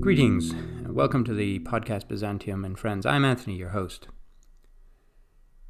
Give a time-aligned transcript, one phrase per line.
[0.00, 3.06] Greetings, and welcome to the podcast Byzantium and Friends.
[3.06, 4.08] I'm Anthony, your host.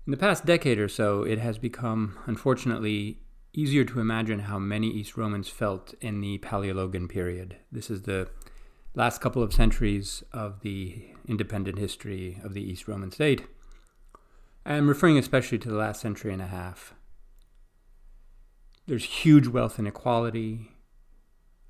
[0.08, 3.20] In the past decade or so, it has become, unfortunately,
[3.52, 7.58] easier to imagine how many East Romans felt in the Paleologan period.
[7.70, 8.28] This is the
[8.96, 13.46] last couple of centuries of the independent history of the East Roman state.
[14.66, 16.94] I'm referring especially to the last century and a half.
[18.90, 20.72] There's huge wealth inequality,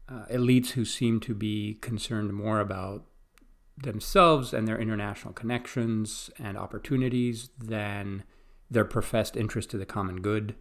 [0.09, 3.05] uh, elites who seem to be concerned more about
[3.77, 8.25] themselves and their international connections and opportunities than
[8.71, 10.55] their professed interest to the common good.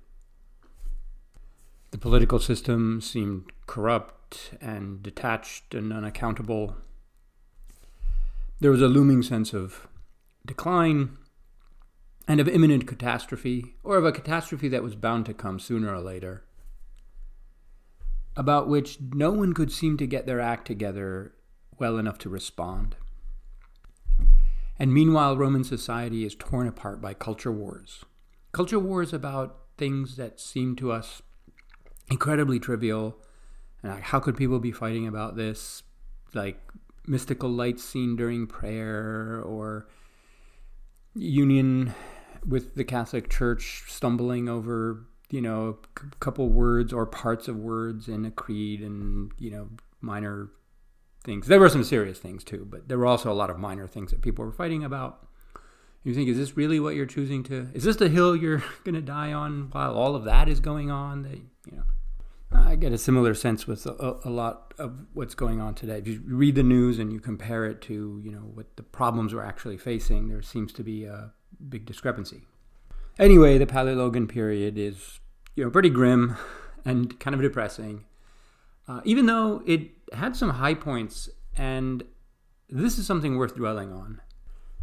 [1.92, 6.76] The political system seemed corrupt and detached and unaccountable.
[8.60, 9.88] There was a looming sense of
[10.46, 11.18] decline
[12.28, 16.02] and of imminent catastrophe, or of a catastrophe that was bound to come sooner or
[16.02, 16.44] later,
[18.40, 21.34] about which no one could seem to get their act together
[21.78, 22.96] well enough to respond.
[24.80, 28.06] And meanwhile, Roman society is torn apart by culture wars.
[28.54, 31.22] Culture wars about things that seem to us
[32.10, 33.18] incredibly trivial.
[33.84, 35.84] And how could people be fighting about this?
[36.34, 36.62] Like
[37.06, 39.90] mystical lights seen during prayer or
[41.14, 41.94] union
[42.48, 48.08] with the Catholic Church stumbling over, you know, a couple words or parts of words
[48.08, 49.70] in a creed and, you know,
[50.02, 50.50] minor
[51.24, 51.48] things.
[51.48, 54.12] There were some serious things too, but there were also a lot of minor things
[54.12, 55.28] that people were fighting about.
[56.04, 57.70] You think, is this really what you're choosing to?
[57.74, 60.90] Is this the hill you're going to die on while all of that is going
[60.90, 61.24] on?
[61.24, 61.84] That you know,
[62.52, 65.98] I get a similar sense with a, a, lot of what's going on today.
[65.98, 69.36] If you read the news and you compare it to you know what the problems
[69.36, 71.34] we're actually facing, there seems to be a
[71.68, 72.46] big discrepancy.
[73.20, 75.20] Anyway, the Paleologan period is
[75.56, 76.38] you know pretty grim
[76.86, 78.06] and kind of depressing,
[78.88, 82.04] uh, even though it had some high points, and
[82.70, 84.22] this is something worth dwelling on.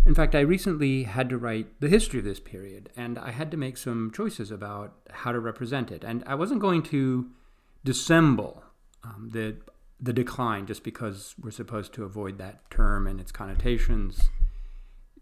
[0.05, 3.51] In fact, I recently had to write the history of this period, and I had
[3.53, 6.05] to make some choices about how to represent it.
[6.05, 7.31] And I wasn't going to
[7.85, 8.63] dissemble
[9.03, 9.57] um, the
[9.99, 14.29] the decline just because we're supposed to avoid that term and its connotations.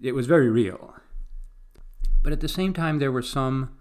[0.02, 0.96] It was very real.
[2.24, 3.76] But at the same time, there were some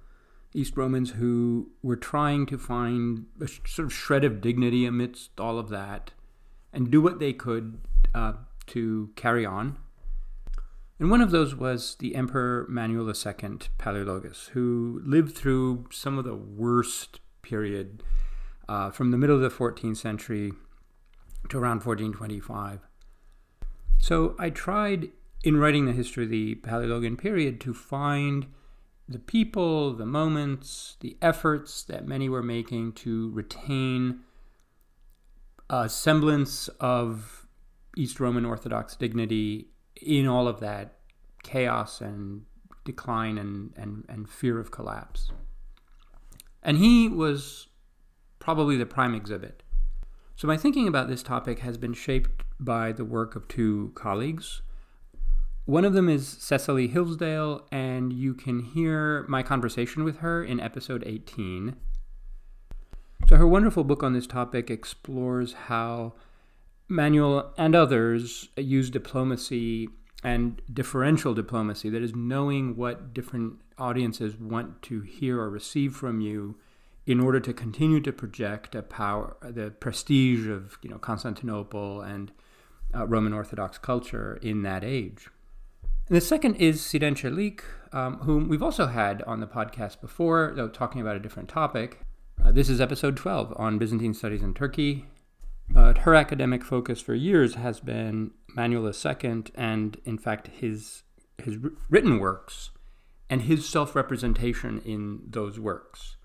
[0.53, 5.57] East Romans who were trying to find a sort of shred of dignity amidst all
[5.57, 6.11] of that
[6.71, 7.79] and do what they could
[8.13, 8.33] uh,
[8.67, 9.79] to carry on
[10.99, 13.13] and one of those was the Emperor Manuel II
[13.77, 18.03] Palaeologus, who lived through some of the worst period
[18.69, 20.53] uh, from the middle of the 14th century
[21.49, 22.87] to around 1425.
[23.99, 25.09] So I tried
[25.43, 28.47] in writing the history of the Palaeologan period to find
[29.07, 34.21] the people, the moments, the efforts that many were making to retain
[35.69, 37.45] a semblance of
[37.97, 39.67] East Roman Orthodox dignity
[40.01, 40.99] in all of that
[41.43, 42.43] chaos and
[42.85, 45.31] decline and, and, and fear of collapse.
[46.61, 47.67] And he was
[48.39, 49.63] probably the prime exhibit.
[50.35, 54.61] So, my thinking about this topic has been shaped by the work of two colleagues.
[55.65, 60.59] One of them is Cecily Hilsdale, and you can hear my conversation with her in
[60.59, 61.77] episode 18.
[63.29, 66.15] So, her wonderful book on this topic explores how
[66.89, 69.87] Manuel and others use diplomacy
[70.21, 76.19] and differential diplomacy, that is, knowing what different audiences want to hear or receive from
[76.19, 76.57] you
[77.05, 82.33] in order to continue to project a power, the prestige of you know Constantinople and
[82.93, 85.29] uh, Roman Orthodox culture in that age.
[86.13, 91.01] The second is Celik, um, whom we've also had on the podcast before, though talking
[91.01, 92.01] about a different topic.
[92.39, 95.07] Uh, this is episode 12 on Byzantine studies in Turkey.
[95.71, 101.01] But her academic focus for years has been Manuel II and, in fact, his,
[101.39, 101.57] his
[101.89, 102.69] written works
[103.27, 106.17] and his self representation in those works.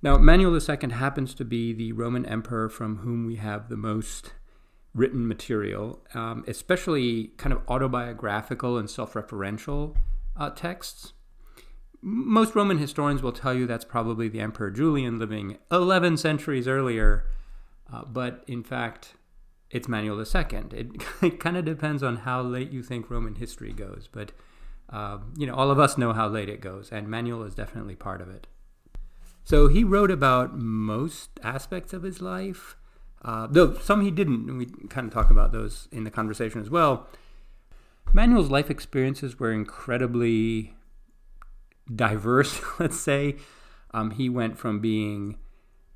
[0.00, 4.32] Now, Manuel II happens to be the Roman emperor from whom we have the most
[4.94, 9.96] written material, um, especially kind of autobiographical and self referential
[10.36, 11.12] uh, texts.
[12.04, 17.26] Most Roman historians will tell you that's probably the Emperor Julian living 11 centuries earlier
[17.92, 19.14] uh, but in fact,
[19.70, 20.58] it's Manuel II.
[20.72, 20.88] It,
[21.22, 24.32] it kind of depends on how late you think Roman history goes, but
[24.90, 27.96] uh, you know, all of us know how late it goes, and Manuel is definitely
[27.96, 28.46] part of it.
[29.44, 32.76] So he wrote about most aspects of his life,
[33.24, 34.48] uh, though some he didn't.
[34.48, 37.06] And we kind of talk about those in the conversation as well.
[38.12, 40.74] Manuel's life experiences were incredibly
[41.94, 43.36] diverse, let's say.
[43.94, 45.38] Um, he went from being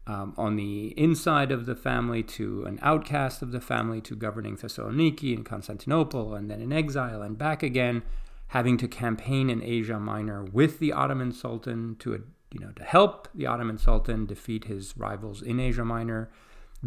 [0.07, 4.57] um, on the inside of the family to an outcast of the family to governing
[4.57, 8.03] Thessaloniki and Constantinople and then in exile and back again,
[8.49, 13.29] having to campaign in Asia Minor with the Ottoman Sultan to you know to help
[13.35, 16.31] the Ottoman Sultan defeat his rivals in Asia Minor,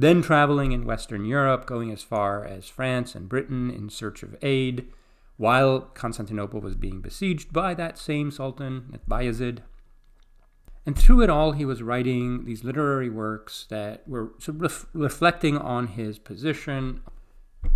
[0.01, 4.35] then traveling in Western Europe, going as far as France and Britain in search of
[4.41, 4.87] aid,
[5.37, 9.59] while Constantinople was being besieged by that same Sultan, Bayezid.
[10.85, 14.85] And through it all, he was writing these literary works that were sort of ref-
[14.93, 17.01] reflecting on his position,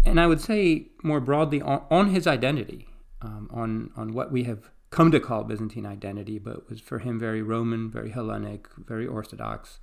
[0.05, 2.87] and I would say more broadly on, on his identity,
[3.21, 7.19] um, on on what we have come to call Byzantine identity, but was for him
[7.19, 9.79] very Roman, very Hellenic, very Orthodox.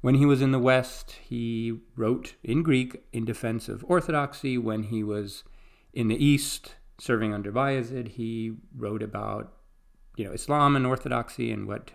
[0.00, 4.56] When he was in the West, he wrote in Greek in defense of Orthodoxy.
[4.56, 5.42] When he was
[5.92, 9.52] in the East, serving under Bayezid, he wrote about
[10.16, 11.90] you know Islam and Orthodoxy and what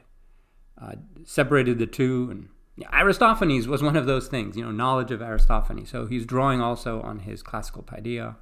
[0.82, 2.28] uh, separated the two.
[2.30, 2.50] And
[2.92, 5.90] Aristophanes was one of those things, you know, knowledge of Aristophanes.
[5.90, 8.36] So he's drawing also on his classical paideia.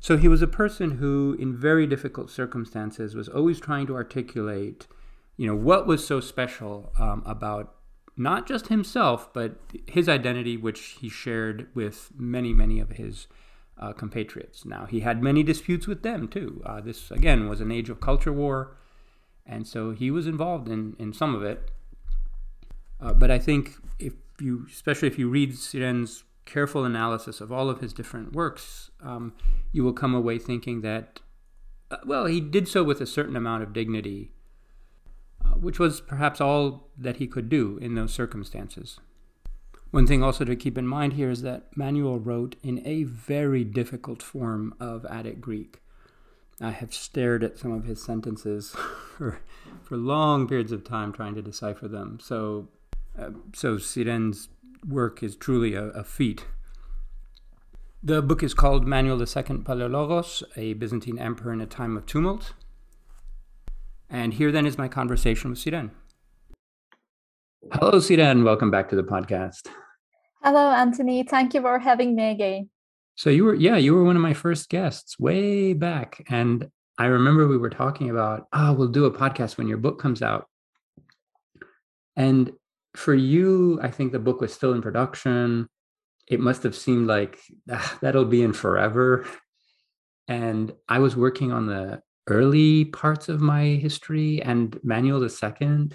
[0.00, 4.88] So he was a person who, in very difficult circumstances, was always trying to articulate,
[5.36, 7.76] you know, what was so special um, about
[8.16, 13.26] not just himself, but his identity, which he shared with many, many of his
[13.78, 14.64] uh, compatriots.
[14.64, 16.62] Now, he had many disputes with them too.
[16.64, 18.76] Uh, this, again, was an age of culture war.
[19.44, 21.70] And so he was involved in, in some of it.
[23.00, 27.68] Uh, but I think if you, especially if you read Siren's careful analysis of all
[27.68, 29.32] of his different works, um,
[29.72, 31.20] you will come away thinking that,
[31.90, 34.32] uh, well, he did so with a certain amount of dignity,
[35.60, 38.98] which was perhaps all that he could do in those circumstances.
[39.92, 43.62] One thing also to keep in mind here is that Manuel wrote in a very
[43.62, 45.82] difficult form of Attic Greek.
[46.62, 48.70] I have stared at some of his sentences
[49.16, 49.40] for,
[49.82, 52.18] for long periods of time trying to decipher them.
[52.22, 52.68] So,
[53.18, 54.48] uh, so Siren's
[54.88, 56.46] work is truly a, a, feat.
[58.02, 62.54] The book is called Manuel II Palaiologos, a Byzantine emperor in a time of tumult.
[64.12, 65.90] And here then is my conversation with Siren.
[67.72, 68.44] Hello, Siren.
[68.44, 69.68] Welcome back to the podcast.
[70.42, 71.22] Hello, Anthony.
[71.22, 72.68] Thank you for having me again.
[73.14, 76.26] So you were, yeah, you were one of my first guests way back.
[76.28, 76.68] And
[76.98, 80.20] I remember we were talking about, oh, we'll do a podcast when your book comes
[80.20, 80.46] out.
[82.14, 82.52] And
[82.94, 85.70] for you, I think the book was still in production.
[86.28, 87.38] It must have seemed like
[87.70, 89.24] ah, that'll be in forever.
[90.28, 95.90] And I was working on the early parts of my history, and Manuel II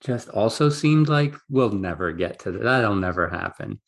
[0.00, 2.62] just also seemed like we'll never get to that.
[2.62, 3.80] That'll never happen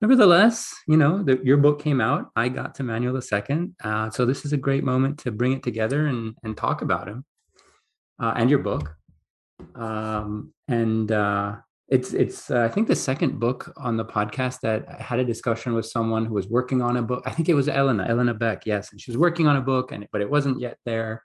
[0.00, 2.30] nevertheless, you know, the, your book came out.
[2.36, 3.70] I got to Manuel II.
[3.82, 7.08] Uh, so this is a great moment to bring it together and, and talk about
[7.08, 7.24] him
[8.20, 8.94] uh, and your book.
[9.74, 11.56] Um, and uh,
[11.88, 15.24] it's, it's uh, I think, the second book on the podcast that I had a
[15.24, 17.22] discussion with someone who was working on a book.
[17.26, 18.92] I think it was Elena, Elena Boeck, yes.
[18.92, 21.22] And she was working on a book, and but it wasn't yet there.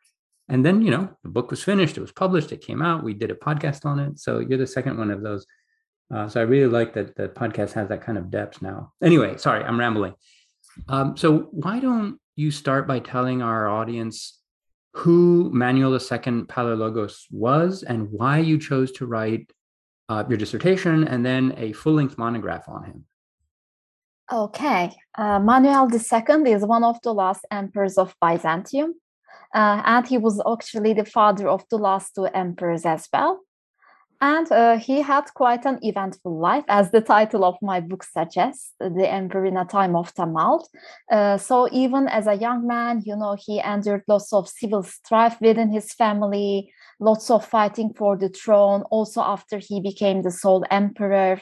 [0.50, 3.14] And then, you know, the book was finished, it was published, it came out, we
[3.14, 4.20] did a podcast on it.
[4.20, 5.46] So you're the second one of those
[6.14, 8.94] uh, so I really like that the podcast has that kind of depth now.
[9.02, 10.14] Anyway, sorry, I'm rambling.
[10.88, 14.40] Um, so why don't you start by telling our audience
[14.94, 19.52] who Manuel II Palaiologos was and why you chose to write
[20.14, 23.06] uh, your dissertation and then a full-length monograph on him?
[24.32, 28.96] Okay, uh, Manuel II is one of the last emperors of Byzantium,
[29.54, 33.42] uh, and he was actually the father of the last two emperors as well.
[34.24, 38.72] And uh, he had quite an eventful life, as the title of my book suggests,
[38.80, 40.70] The Emperor in a Time of Tumult.
[41.12, 45.42] Uh, so, even as a young man, you know, he endured lots of civil strife
[45.42, 48.84] within his family, lots of fighting for the throne.
[48.84, 51.42] Also, after he became the sole emperor,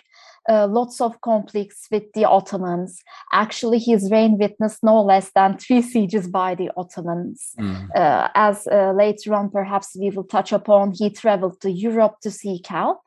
[0.50, 3.02] uh, lots of conflicts with the Ottomans.
[3.32, 7.54] Actually, his reign witnessed no less than three sieges by the Ottomans.
[7.60, 7.90] Mm.
[7.96, 12.32] Uh, as uh, later on, perhaps we will touch upon, he traveled to Europe to
[12.32, 13.02] seek help.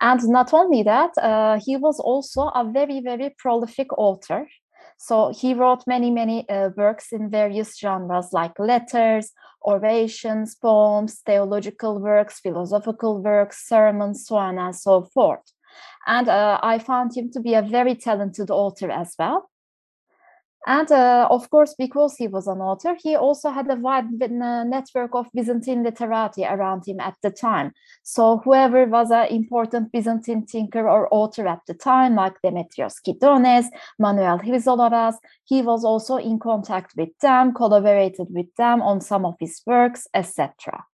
[0.00, 4.46] And not only that, uh, he was also a very, very prolific author.
[4.98, 9.32] So he wrote many, many uh, works in various genres like letters,
[9.62, 15.40] orations, poems, theological works, philosophical works, sermons, so on and so forth.
[16.06, 19.50] And uh, I found him to be a very talented author as well.
[20.68, 25.14] And uh, of course, because he was an author, he also had a wide network
[25.14, 27.70] of Byzantine literati around him at the time.
[28.02, 33.66] So whoever was an important Byzantine thinker or author at the time, like Demetrios Kydones,
[34.00, 35.14] Manuel Chrysoloras,
[35.44, 40.08] he was also in contact with them, collaborated with them on some of his works,
[40.14, 40.84] etc.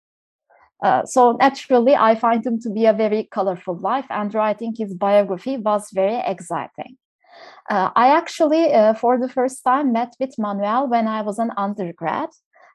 [0.83, 4.95] Uh, so naturally, I find him to be a very colorful life, and writing his
[4.95, 6.99] biography was very exciting.
[7.71, 11.53] Uh, I actually, uh, for the first time, met with Manuel when I was an
[11.57, 12.31] undergrad.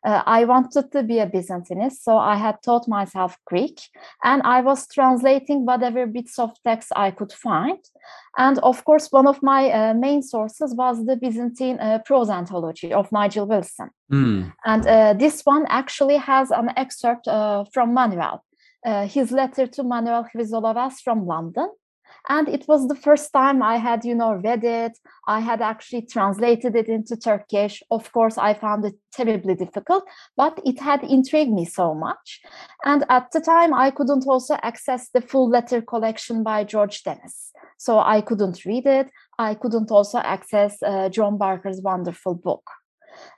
[0.06, 3.80] Uh, I wanted to be a Byzantinist, so I had taught myself Greek
[4.24, 7.80] and I was translating whatever bits of text I could find.
[8.38, 12.94] And of course, one of my uh, main sources was the Byzantine uh, prose anthology
[12.94, 13.90] of Nigel Wilson.
[14.12, 14.54] Mm.
[14.66, 18.44] And uh, this one actually has an excerpt uh, from Manuel,
[18.86, 21.70] uh, his letter to Manuel Chrysoloras from London
[22.30, 24.98] and it was the first time i had you know read it.
[25.28, 27.84] I had actually translated it into turkish.
[27.92, 30.04] Of course i found it terribly difficult
[30.36, 32.42] but it had intrigued me so much.
[32.86, 37.52] And at the time i couldn't also access the full letter collection by george dennis.
[37.78, 39.08] So i couldn't read it.
[39.40, 42.66] I couldn't also access uh, john barker's wonderful book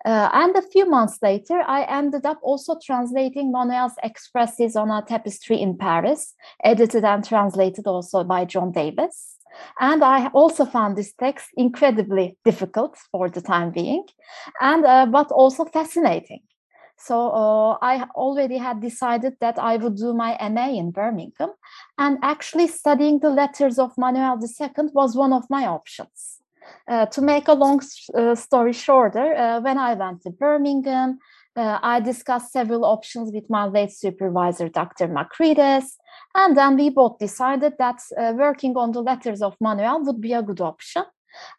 [0.06, 5.02] uh, and a few months later, I ended up also translating Manuel's Ekphrasis on a
[5.06, 9.38] Tapestry in Paris, edited and translated also by John Davis.
[9.80, 14.06] And I also found this text incredibly difficult for the time being,
[14.62, 16.42] and uh, but also fascinating.
[16.98, 21.52] So uh, I already had decided that I would do my MA in Birmingham,
[21.98, 26.40] and actually studying the letters of Manuel II was one of my options.
[26.88, 27.82] Uh, to make a long
[28.16, 31.20] uh, story shorter, uh, when I went to Birmingham,
[31.56, 35.10] I discussed several options with my late supervisor, Dr.
[35.10, 35.98] Macrides,
[36.34, 38.00] and then we both decided that
[38.38, 41.04] working on the letters of Manuel would be a good option.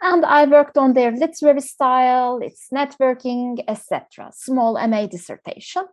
[0.01, 4.31] And I worked on their literary style, its networking, etc.
[4.33, 5.85] Small MA dissertation.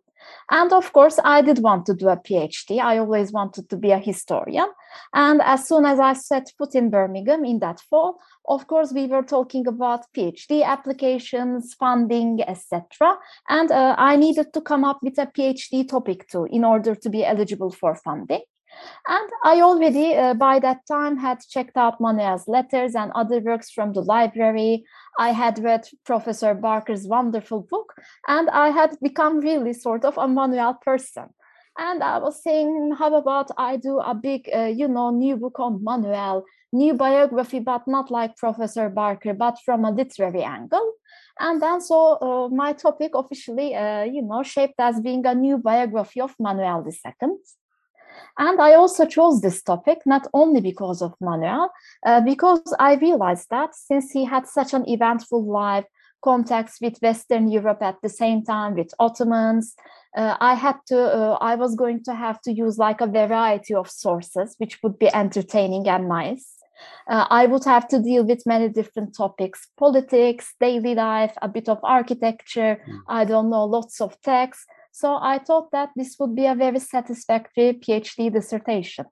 [0.50, 2.80] And of course, I did want to do a PhD.
[2.80, 4.68] I always wanted to be a historian.
[5.14, 9.08] And as soon as I set foot in Birmingham in that fall, of course, we
[9.08, 13.18] were talking about PhD applications, funding, etc.
[13.50, 17.10] And uh, I needed to come up with a PhD topic too in order to
[17.10, 18.42] be eligible for funding.
[19.08, 23.72] And I already, uh, by that time, had checked out Manuel's letters and other works
[23.72, 24.86] from the library.
[25.18, 27.94] I had read Professor Barker's wonderful book,
[28.28, 31.30] and I had become really sort of a Manuel person.
[31.78, 35.60] And I was saying, how about I do a big, uh, you know, new book
[35.60, 36.44] on Manuel,
[36.74, 40.94] new biography, but not like Professor Barker, but from a literary angle.
[41.40, 45.60] And then so uh, my topic officially, uh, you know, shaped as being a new
[45.60, 47.30] biography of Manuel II.
[48.38, 51.72] And I also chose this topic not only because of Manuel,
[52.06, 55.86] uh, because I realized that since he had such an eventful life,
[56.24, 59.76] contacts with Western Europe at the same time with Ottomans,
[60.16, 63.74] uh, I had to, uh, I was going to have to use like a variety
[63.76, 66.56] of sources, which would be entertaining and nice.
[67.10, 71.70] Uh, I would have to deal with many different topics politics, daily life, a bit
[71.70, 73.00] of architecture, mm.
[73.08, 74.62] I don't know, lots of text.
[74.98, 79.06] So I thought that this would be a very satisfactory PhD dissertation.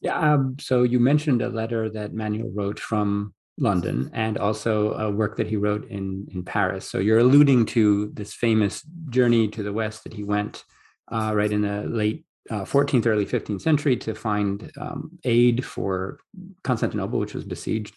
[0.00, 0.18] Yeah.
[0.18, 5.36] Um, so you mentioned a letter that Manuel wrote from London and also a work
[5.36, 6.88] that he wrote in, in Paris.
[6.88, 10.64] So you're alluding to this famous journey to the West that he went
[11.12, 16.20] uh, right in the late uh, 14th, early 15th century to find um, aid for
[16.64, 17.94] Constantinople, which was besieged.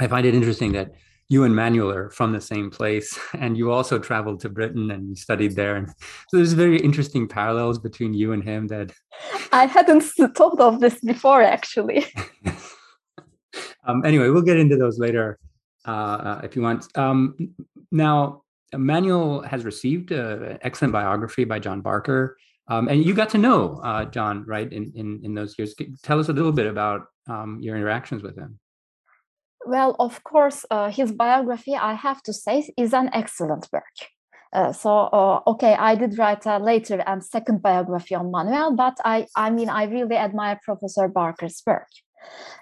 [0.00, 0.94] I find it interesting that
[1.30, 5.16] you and Manuel are from the same place, and you also traveled to Britain and
[5.16, 5.76] studied there.
[5.76, 5.88] And
[6.28, 8.92] so there's very interesting parallels between you and him that
[9.52, 12.06] I hadn't thought of this before, actually.
[13.86, 15.38] um, anyway, we'll get into those later
[15.86, 16.86] uh, uh, if you want.
[16.96, 17.54] Um,
[17.90, 18.42] now,
[18.74, 22.36] Manuel has received an excellent biography by John Barker.
[22.70, 25.74] Um, and you got to know uh, John, right, in, in, in those years.
[26.02, 28.58] Tell us a little bit about um, your interactions with him.
[29.68, 33.96] Well, of course, uh, his biography, I have to say, is an excellent work.
[34.50, 38.96] Uh, so uh, okay, I did write a later and second biography on Manuel, but
[39.04, 41.90] I I mean I really admire Professor Barker's work.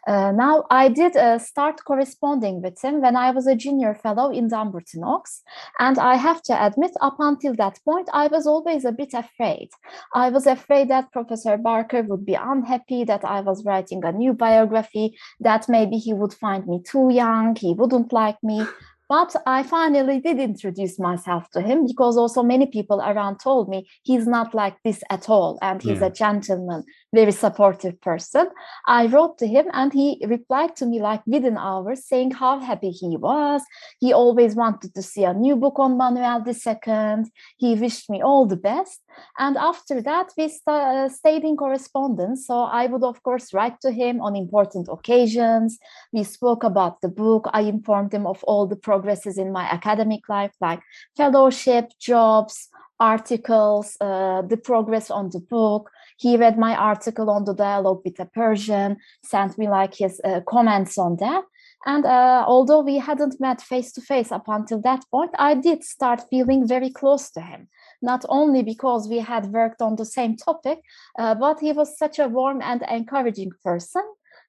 [0.07, 4.31] Uh, now, I did uh, start corresponding with him when I was a junior fellow
[4.31, 5.43] in Dumbarton Oaks.
[5.81, 9.71] And I have to admit, up until that point, I was always a bit afraid.
[10.15, 14.33] I was afraid that Professor Barker would be unhappy that I was writing a new
[14.33, 18.65] biography, that maybe he would find me too young, he wouldn't like me.
[19.09, 23.89] But I finally did introduce myself to him because also many people around told me
[24.03, 26.07] he's not like this at all and he's yeah.
[26.07, 26.83] a gentleman,
[27.15, 28.49] very supportive person.
[28.87, 32.91] I wrote to him and he replied to me like within hours saying how happy
[32.91, 33.63] he was.
[34.01, 37.31] He always wanted to see a new book on Manuel II.
[37.59, 39.03] He wished me all the best.
[39.39, 42.47] And after that, we st- uh, stayed in correspondence.
[42.47, 45.79] So I would, of course, write to him on important occasions.
[46.13, 47.49] We spoke about the book.
[47.53, 50.81] I informed him of all the progresses in my academic life, like
[51.17, 55.91] fellowship, jobs, articles, uh, the progress on the book.
[56.19, 60.41] He read my article on the dialogue with a Persian, sent me like his uh,
[60.49, 61.45] comments on that.
[61.85, 65.85] And uh, although we hadn't met face to face up until that point, I did
[65.85, 67.69] start feeling very close to him.
[68.03, 70.81] Not only because we had worked on the same topic,
[71.19, 74.03] uh, but he was such a warm and encouraging person.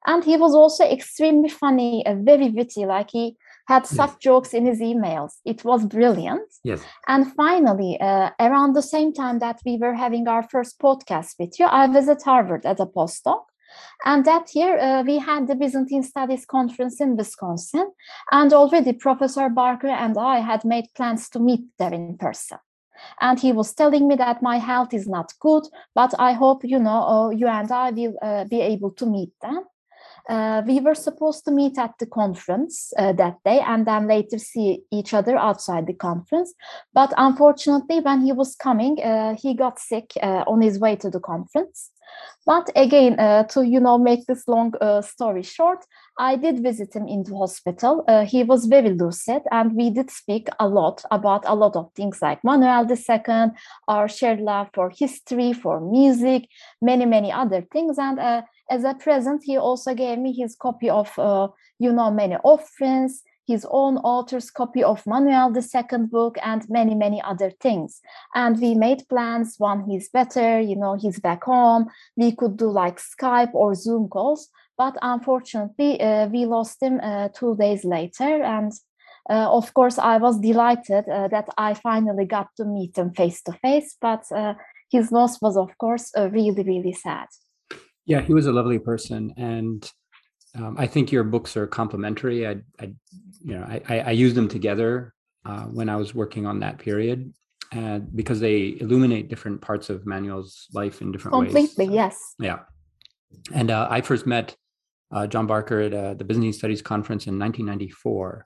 [0.05, 2.85] And he was also extremely funny, uh, very witty.
[2.85, 3.35] Like he
[3.67, 4.17] had such yes.
[4.19, 5.33] jokes in his emails.
[5.45, 6.49] It was brilliant.
[6.63, 6.81] Yes.
[7.07, 11.59] And finally, uh, around the same time that we were having our first podcast with
[11.59, 13.43] you, I was at Harvard as a postdoc.
[14.05, 17.91] And that year, uh, we had the Byzantine Studies Conference in Wisconsin.
[18.31, 22.59] And already Professor Barker and I had made plans to meet there in person.
[23.21, 26.79] And he was telling me that my health is not good, but I hope, you
[26.79, 29.65] know, uh, you and I will uh, be able to meet them.
[30.27, 34.37] Uh, we were supposed to meet at the conference uh, that day and then later
[34.37, 36.53] see each other outside the conference.
[36.93, 41.09] But unfortunately, when he was coming, uh, he got sick uh, on his way to
[41.09, 41.91] the conference.
[42.45, 45.85] But again, uh, to you know make this long uh, story short,
[46.17, 48.05] I did visit him in the hospital.
[48.25, 52.21] he was very lucid, and we did speak a lot about a lot of things
[52.21, 53.51] like Manuel II,
[53.89, 56.47] our shared love for history, for music,
[56.81, 61.17] many many other things, and as a present, he also gave me his copy of,
[61.17, 61.47] uh,
[61.79, 67.21] you know, many offerings, his own author's copy of Manuel II book, and many, many
[67.21, 68.01] other things.
[68.35, 71.87] And we made plans when he's better, you know, he's back home.
[72.17, 74.49] We could do like Skype or Zoom calls.
[74.77, 78.43] But unfortunately, uh, we lost him uh, two days later.
[78.43, 78.71] And
[79.29, 83.41] uh, of course, I was delighted uh, that I finally got to meet him face
[83.43, 83.95] to face.
[83.99, 84.55] But uh,
[84.91, 87.27] his loss was, of course, really, really sad.
[88.07, 89.89] Yeah, he was a lovely person, and
[90.55, 92.47] um, I think your books are complementary.
[92.47, 92.93] I, I
[93.41, 95.13] you know, I, I used them together
[95.45, 97.33] uh, when I was working on that period,
[97.73, 101.69] and because they illuminate different parts of Manuel's life in different Completely, ways.
[101.69, 102.35] Completely, yes.
[102.39, 102.59] Yeah,
[103.53, 104.55] and uh, I first met
[105.11, 108.45] uh, John Barker at uh, the Byzantine Studies Conference in 1994.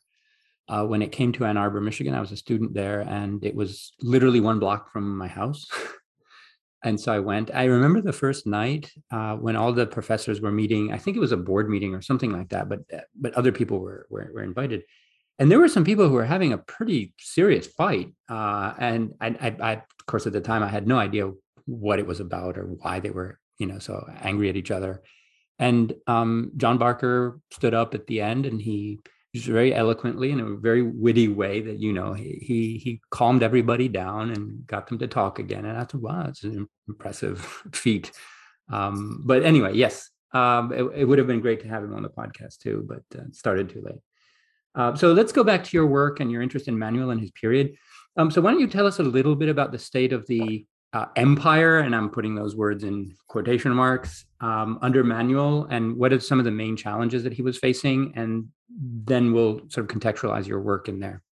[0.67, 3.55] Uh, when it came to Ann Arbor, Michigan, I was a student there, and it
[3.55, 5.67] was literally one block from my house.
[6.83, 7.51] and so I went.
[7.53, 10.91] I remember the first night uh, when all the professors were meeting.
[10.91, 13.51] I think it was a board meeting or something like that, but uh, but other
[13.51, 14.83] people were were, were invited,
[15.39, 18.13] and there were some people who were having a pretty serious fight.
[18.29, 21.31] Uh, and I, I, I, of course, at the time, I had no idea
[21.65, 25.01] what it was about or why they were, you know, so angry at each other.
[25.59, 28.99] And um, John Barker stood up at the end, and he
[29.33, 33.87] very eloquently in a very witty way that you know he, he he calmed everybody
[33.87, 35.65] down and got them to talk again.
[35.65, 37.39] And i thought wow it's an impressive
[37.73, 38.11] feat.
[38.69, 42.03] Um, but anyway yes um, it, it, would have been great to have him on
[42.03, 43.99] the podcast too but uh, started too late.
[44.75, 47.31] Uh, so let's go back to your work and your interest in manuel and his
[47.31, 47.75] period.
[48.15, 50.65] Um, so why don't you tell us a little bit about the state of the
[50.93, 56.12] uh, empire, and I'm putting those words in quotation marks, um, under Manuel, and what
[56.12, 59.97] are some of the main challenges that he was facing, and then we'll sort of
[59.97, 61.23] contextualize your work in there.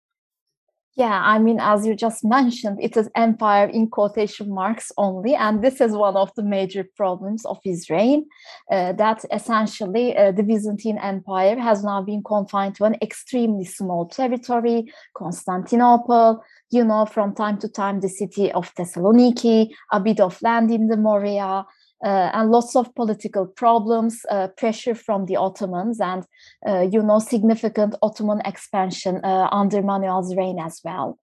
[0.99, 5.37] Yeah, I mean, as you just mentioned, it is empire in quotation marks only.
[5.37, 8.27] And this is one of the major problems of his reign
[8.69, 14.07] uh, that essentially uh, the Byzantine Empire has now been confined to an extremely small
[14.09, 20.41] territory, Constantinople, you know, from time to time, the city of Thessaloniki, a bit of
[20.43, 21.65] land in the Morea,
[22.05, 26.25] uh, and lots of political problems, uh, pressure from the Ottomans, and
[26.67, 31.19] uh, you know significant Ottoman expansion uh, under Manuel's reign as well.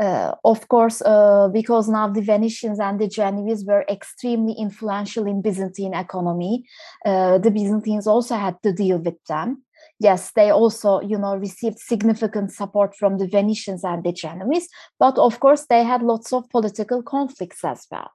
[0.00, 5.40] Uh, of course, uh, because now the Venetians and the Genoese were extremely influential in
[5.40, 6.64] Byzantine economy,
[7.04, 9.62] the Byzantines also had to deal with them.
[10.00, 15.18] Yes, they also, you know, received significant support from the Venetians and the Genoese, but
[15.18, 18.10] of course they had lots of political conflicts as well.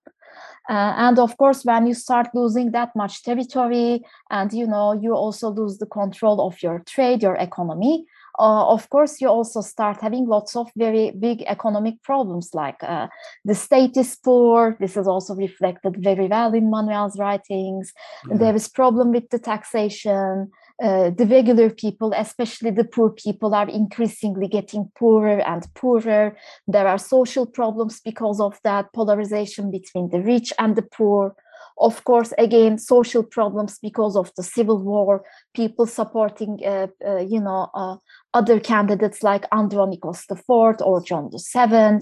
[0.70, 5.14] Uh, and of course, when you start losing that much territory and you know you
[5.14, 8.06] also lose the control of your trade, your economy,
[8.40, 13.08] uh, of course, you also start having lots of very big economic problems like uh,
[13.44, 14.78] the state is poor.
[14.80, 17.92] This is also reflected very well in Manuel's writings.
[18.26, 18.38] Mm-hmm.
[18.38, 23.68] There is problem with the taxation uh, the regular people, especially the poor people, are
[23.70, 26.38] increasingly getting poorer and poorer.
[26.68, 31.36] There are social problems because of that polarization between the rich and the poor.
[31.78, 37.40] Of course, again, social problems because of the civil war, people supporting, uh, uh, you
[37.40, 37.98] know, uh,
[38.34, 42.00] other candidates like Andronikos IV or John VII.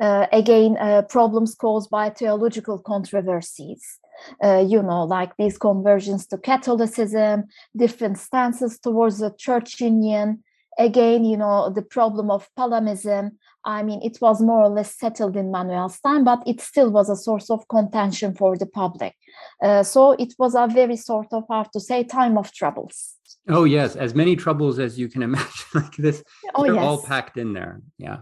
[0.00, 3.98] Uh, again, uh, problems caused by theological controversies
[4.42, 7.44] uh, you know, like these conversions to Catholicism,
[7.76, 10.42] different stances towards the church union.
[10.78, 13.32] Again, you know, the problem of Palamism,
[13.68, 17.10] I mean, it was more or less settled in Manuel's time, but it still was
[17.10, 19.14] a source of contention for the public.
[19.62, 23.16] Uh, so it was a very sort of hard to say time of troubles.
[23.46, 26.24] Oh yes, as many troubles as you can imagine, like this.
[26.54, 26.82] Oh, they're yes.
[26.82, 27.82] all packed in there.
[27.98, 28.20] Yeah,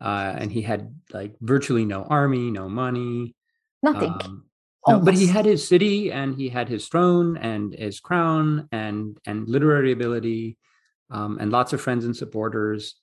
[0.00, 3.36] uh, and he had like virtually no army, no money,
[3.84, 4.12] nothing.
[4.24, 4.46] Um,
[4.88, 9.16] no, but he had his city, and he had his throne, and his crown, and
[9.24, 10.58] and literary ability,
[11.10, 12.96] um, and lots of friends and supporters.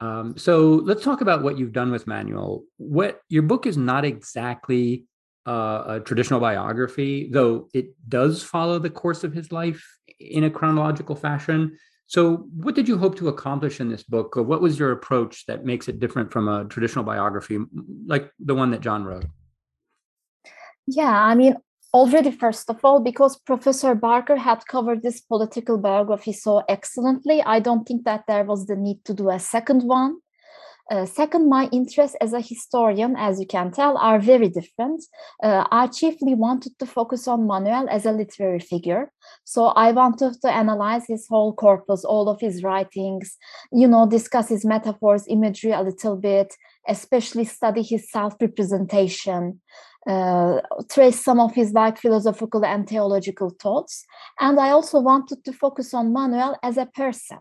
[0.00, 2.64] Um, so let's talk about what you've done with Manuel.
[2.76, 5.04] What your book is not exactly
[5.46, 9.84] uh, a traditional biography, though it does follow the course of his life
[10.20, 11.78] in a chronological fashion.
[12.08, 14.36] So, what did you hope to accomplish in this book?
[14.36, 17.58] Or what was your approach that makes it different from a traditional biography
[18.06, 19.26] like the one that John wrote?
[20.86, 21.56] Yeah, I mean,
[21.96, 27.58] already, first of all, because Professor Barker had covered this political biography so excellently, I
[27.58, 30.18] don't think that there was the need to do a second one.
[30.88, 35.02] Uh, second, my interests as a historian, as you can tell, are very different.
[35.42, 39.10] Uh, I chiefly wanted to focus on Manuel as a literary figure.
[39.42, 43.36] So I wanted to analyze his whole corpus, all of his writings,
[43.72, 46.54] you know, discuss his metaphors, imagery a little bit,
[46.86, 49.60] especially study his self representation.
[50.06, 54.04] Uh, trace some of his like philosophical and theological thoughts.
[54.38, 57.38] And I also wanted to focus on Manuel as a person.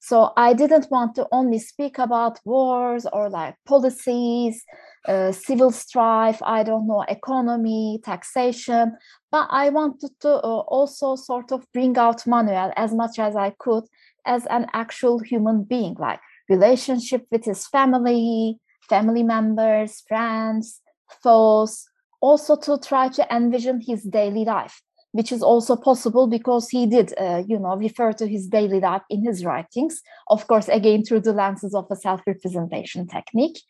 [0.00, 4.62] So I didn't want to only speak about wars or like policies,
[5.08, 8.96] uh, civil strife, I don't know, economy, taxation,
[9.30, 13.50] but I wanted to uh, also sort of bring out Manuel as much as I
[13.58, 13.84] could
[14.26, 20.80] as an actual human being, like relationship with his family, family members, friends,
[21.22, 21.86] foes,
[22.28, 24.82] also to try to envision his daily life
[25.14, 29.02] which is also possible because he did, uh, you know, refer to his daily life
[29.08, 33.60] in his writings, of course, again through the lenses of a self-representation technique.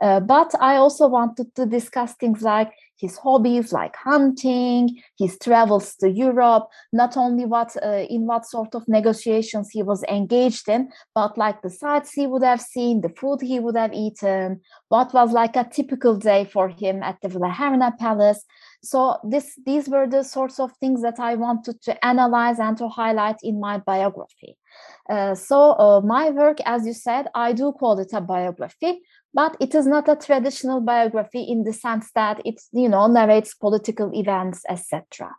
[0.00, 5.94] Uh, but I also wanted to discuss things like his hobbies, like hunting, his travels
[5.96, 10.90] to Europe, not only what uh, in what sort of negotiations he was engaged in,
[11.14, 15.12] but like the sights he would have seen, the food he would have eaten, what
[15.12, 18.44] was like a typical day for him at the Vlaherna Palace.
[18.82, 22.88] So this these were the sorts of things that i wanted to analyze and to
[22.88, 24.56] highlight in my biography.
[25.08, 29.00] Uh, so uh, my work as you said i do call it a biography
[29.34, 33.54] but it is not a traditional biography in the sense that it you know narrates
[33.54, 35.30] political events etc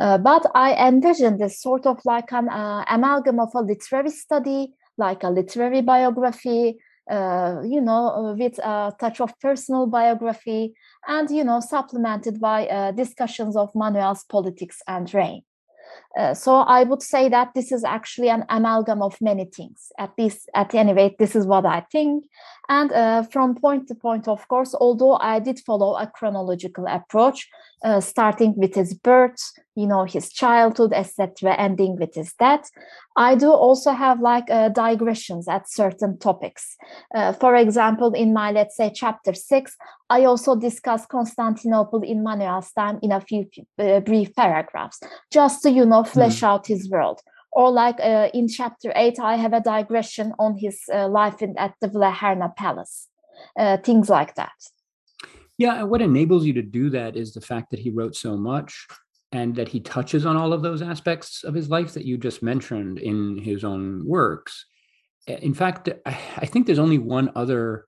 [0.00, 4.72] uh, but i envision this sort of like an uh, amalgam of a literary study
[4.96, 6.78] like a literary biography
[7.10, 10.74] uh, you know, with a touch of personal biography
[11.06, 15.42] and, you know, supplemented by uh, discussions of Manuel's politics and reign.
[16.18, 19.90] Uh, so I would say that this is actually an amalgam of many things.
[19.98, 22.26] At least, at any rate, this is what I think.
[22.68, 27.48] And uh, from point to point, of course, although I did follow a chronological approach,
[27.84, 32.70] uh, starting with his birth, you know, his childhood, etc., ending with his death,
[33.16, 36.76] I do also have like uh, digressions at certain topics.
[37.14, 39.76] Uh, for example, in my, let's say, chapter six,
[40.08, 43.46] I also discuss Constantinople in Manuel's time in a few
[43.76, 45.00] brief paragraphs,
[45.30, 46.46] just to, you know, flesh mm.
[46.46, 47.20] out his world.
[47.52, 51.56] Or like uh, in chapter 8 i have a digression on his uh, life in,
[51.56, 53.08] at the vlaherna palace.
[53.58, 54.52] Uh, things like that.
[55.58, 58.36] Yeah and what enables you to do that is the fact that he wrote so
[58.36, 58.86] much
[59.32, 62.42] and that he touches on all of those aspects of his life that you just
[62.42, 64.66] mentioned in his own works.
[65.26, 67.86] In fact i think there's only one other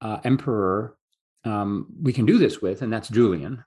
[0.00, 0.96] uh, emperor
[1.44, 3.64] um, we can do this with and that's julian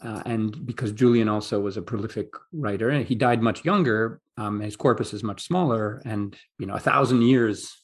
[0.00, 4.60] uh, and because Julian also was a prolific writer, and he died much younger, um,
[4.60, 7.76] his corpus is much smaller, and you know, a thousand years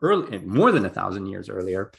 [0.00, 1.92] early, more than a thousand years earlier.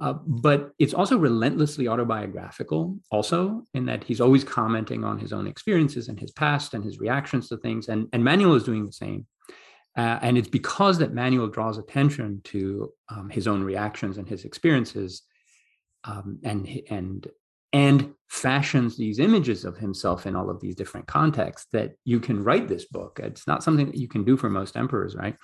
[0.00, 5.46] Uh, but it's also relentlessly autobiographical, also in that he's always commenting on his own
[5.46, 7.88] experiences and his past and his reactions to things.
[7.88, 9.26] And, and Manuel is doing the same.
[9.96, 14.44] Uh, and it's because that Manuel draws attention to um, his own reactions and his
[14.44, 15.22] experiences
[16.04, 17.28] um, and and
[17.72, 22.42] and fashions these images of himself in all of these different contexts that you can
[22.42, 23.20] write this book.
[23.22, 25.36] It's not something that you can do for most emperors right?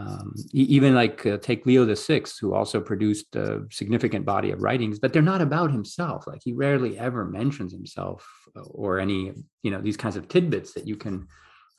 [0.00, 4.62] Um, even like uh, take leo the sixth who also produced a significant body of
[4.62, 6.26] writings but they're not about himself.
[6.26, 8.26] Like he rarely ever mentions himself
[8.56, 11.28] uh, or any you know these kinds of tidbits that you can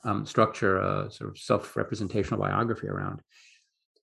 [0.04, 3.22] um, structure a sort of self-representational biography around.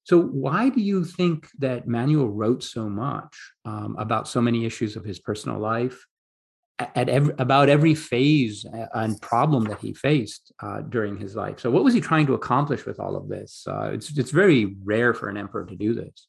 [0.04, 4.98] So, why do you think that Manuel wrote so much um, about so many issues
[4.98, 6.06] of his personal life,
[6.80, 11.60] at every, about every phase and problem that he faced uh, during his life?
[11.60, 13.66] So, what was he trying to accomplish with all of this?
[13.68, 16.28] Uh, it's it's very rare for an emperor to do this.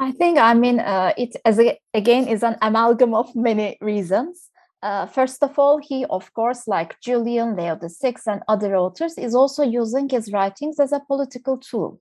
[0.00, 4.50] I think, I mean, uh, it as a, again is an amalgam of many reasons.
[4.80, 9.34] Uh, first of all, he, of course, like Julian, Leo VI, and other authors, is
[9.34, 12.00] also using his writings as a political tool.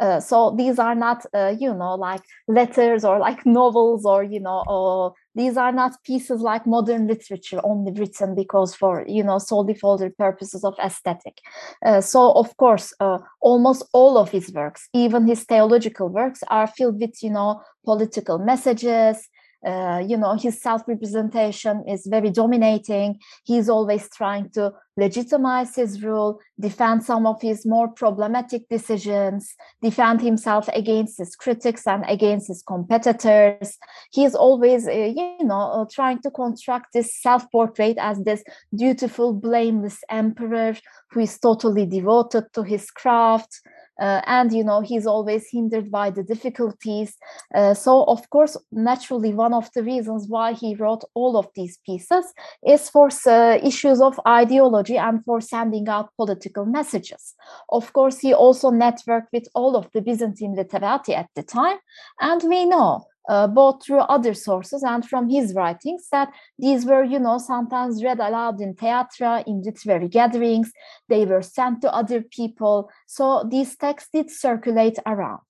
[0.00, 4.40] Uh, so these are not, uh, you know, like letters or like novels or, you
[4.40, 9.38] know, or these are not pieces like modern literature only written because for, you know,
[9.38, 11.38] solely for the purposes of aesthetic.
[11.84, 16.66] Uh, so, of course, uh, almost all of his works, even his theological works, are
[16.66, 19.28] filled with, you know, political messages,
[19.66, 26.40] uh, you know his self-representation is very dominating he's always trying to legitimize his rule
[26.58, 32.62] defend some of his more problematic decisions defend himself against his critics and against his
[32.62, 33.78] competitors.
[34.12, 38.42] He's always uh, you know uh, trying to construct this self-portrait as this
[38.74, 40.74] dutiful blameless emperor
[41.10, 43.52] who is totally devoted to his craft
[44.00, 47.16] uh, and you know he's always hindered by the difficulties.
[47.54, 51.78] Uh, so of course naturally one of the reasons why he wrote all of these
[51.84, 52.24] pieces
[52.66, 57.34] is for uh, issues of ideology and for sending out political messages.
[57.68, 61.78] Of course he also networked with all of the byzantine literati at the time
[62.20, 67.04] and we know uh, both through other sources and from his writings that these were
[67.04, 70.72] you know sometimes read aloud in theatre in literary gatherings.
[71.08, 72.90] They were sent to other people.
[73.06, 75.46] So these texts did circulate around.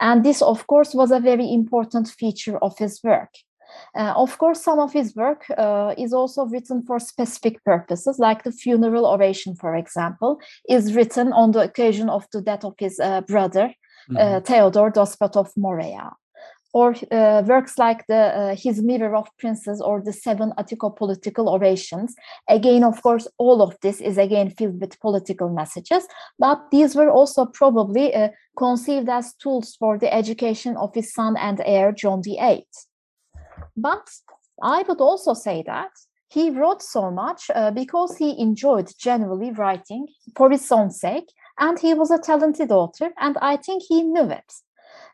[0.00, 3.30] And this of course was a very important feature of his work
[3.96, 8.44] uh, of course, some of his work uh, is also written for specific purposes, like
[8.44, 13.00] the funeral oration, for example, is written on the occasion of the death of his
[13.00, 13.72] uh, brother,
[14.10, 14.44] mm-hmm.
[14.44, 16.12] Theodore, Despot of Morea.
[16.72, 22.14] Or uh, works like the uh, his mirror of princes or the seven ethico-political orations.
[22.50, 26.06] Again of course all of this is again filled with political messages
[26.38, 31.36] but these were also probably uh, conceived as tools for the education of his son
[31.36, 32.66] and heir john viii
[33.76, 34.08] but
[34.62, 35.90] i would also say that
[36.28, 41.78] he wrote so much uh, because he enjoyed generally writing for his own sake and
[41.78, 44.52] he was a talented author and i think he knew it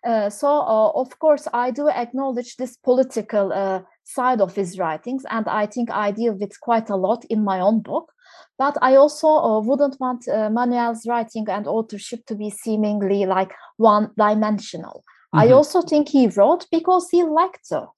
[0.05, 5.25] uh, so, uh, of course, I do acknowledge this political uh, side of his writings,
[5.31, 8.11] and I think I deal with quite a lot in my own book.
[8.59, 13.53] But I also uh, wouldn't want uh, Manuel's writing and authorship to be seemingly like
[13.77, 15.05] one dimensional.
[15.35, 15.39] Mm-hmm.
[15.39, 17.89] I also think he wrote because he liked to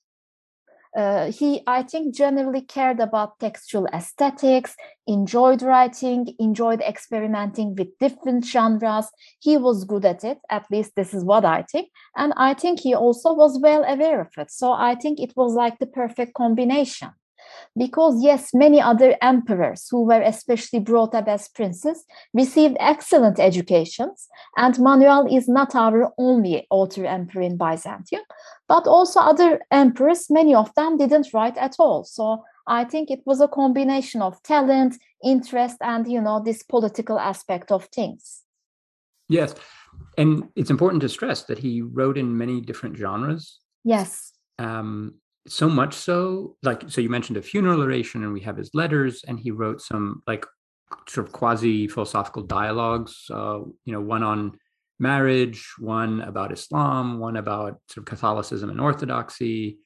[0.96, 4.76] uh, he i think generally cared about textual aesthetics
[5.07, 9.07] enjoyed writing enjoyed experimenting with different genres.
[9.40, 11.88] He was good at it at least this is what i think.
[12.16, 14.50] And i think he also was well aware of it.
[14.50, 17.11] So i think it was like the perfect combination
[17.76, 24.28] because yes many other emperors who were especially brought up as princes received excellent educations
[24.57, 28.22] and manuel is not our only author emperor in byzantium
[28.68, 32.04] but also other emperors many of them didn't write at all.
[32.04, 37.18] So i think it was a combination of talent interest and you know this political
[37.18, 38.42] aspect of things.
[39.28, 39.54] Yes
[40.16, 43.59] and it's important to stress that he wrote in many different genres.
[43.85, 44.33] Yes.
[44.59, 45.14] Um,
[45.46, 49.24] so much so like so you mentioned a funeral oration and we have his letters
[49.26, 50.46] and he wrote some like
[51.07, 54.52] sort of quasi philosophical dialogues uh, you know one on
[54.98, 59.78] marriage one about islam one about sort of catholicism and orthodoxy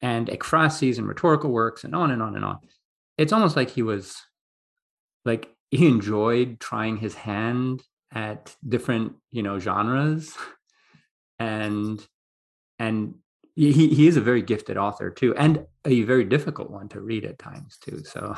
[0.00, 2.58] and ekphrases and rhetorical works and on and on and on.
[3.16, 4.16] It's almost like he was
[5.24, 10.34] like he enjoyed trying his hand at different you know genres
[11.38, 12.04] and
[12.78, 13.14] and
[13.58, 17.24] he he is a very gifted author too, and a very difficult one to read
[17.24, 18.04] at times too.
[18.04, 18.36] So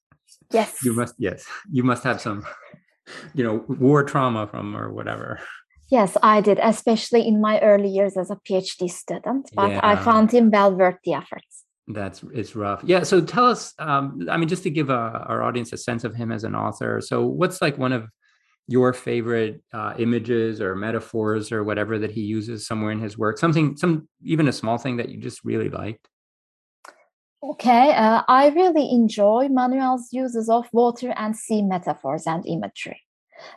[0.50, 2.46] yes, you must yes you must have some
[3.34, 5.40] you know war trauma from or whatever.
[5.90, 9.50] Yes, I did, especially in my early years as a PhD student.
[9.54, 9.80] But yeah.
[9.82, 11.64] I found him well worth the efforts.
[11.86, 12.82] That's it's rough.
[12.82, 13.02] Yeah.
[13.02, 13.74] So tell us.
[13.78, 16.54] Um, I mean, just to give uh, our audience a sense of him as an
[16.54, 17.02] author.
[17.02, 18.06] So what's like one of
[18.68, 23.38] your favorite uh, images or metaphors or whatever that he uses somewhere in his work?
[23.38, 26.08] Something some even a small thing that you just really liked?
[27.42, 33.00] Okay uh, i really enjoy manuel's uses of water and sea metaphors and imagery.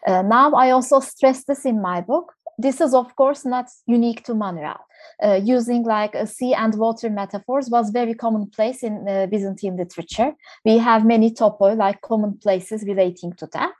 [0.07, 2.33] Uh, now i also stress this in my book.
[2.57, 4.79] This is of course not unique to manuel
[5.23, 10.33] uh, using like a sea and water metaphors was very commonplace in uh, Byzantine literature.
[10.63, 13.71] We have many topoi, like commonplaces relating to that.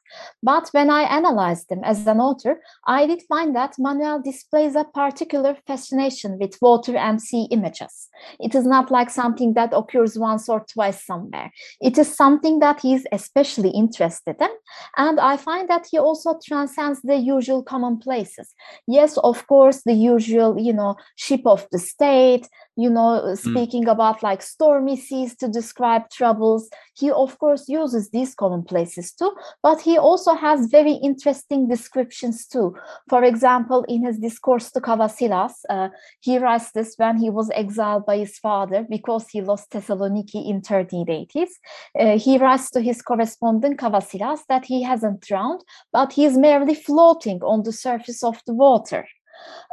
[0.41, 4.84] But when I analyzed them as an author, I did find that Manuel displays a
[4.84, 8.10] particular fascination with water and sea images.
[8.39, 11.51] It is not like something that occurs once or twice somewhere.
[11.82, 14.49] It is something that he is especially interested in.
[14.97, 18.54] And I find that he also transcends the usual commonplaces.
[18.88, 23.51] Yes, of course, the usual, you know, ship of the state, you know, uh, hmm.
[23.51, 23.91] speaking mm.
[23.91, 26.69] about like stormy seas to describe troubles.
[26.93, 32.75] He, of course, uses these commonplaces too, but he also has very interesting descriptions too.
[33.09, 35.89] For example, in his discourse to Cavasilas, uh,
[36.19, 40.61] he writes this when he was exiled by his father because he lost Thessaloniki in
[40.61, 41.49] 1380s.
[41.97, 45.63] Uh, he writes to his correspondent Cavasilas that he hasn't drowned,
[45.93, 49.05] but he is merely floating on the surface of the water.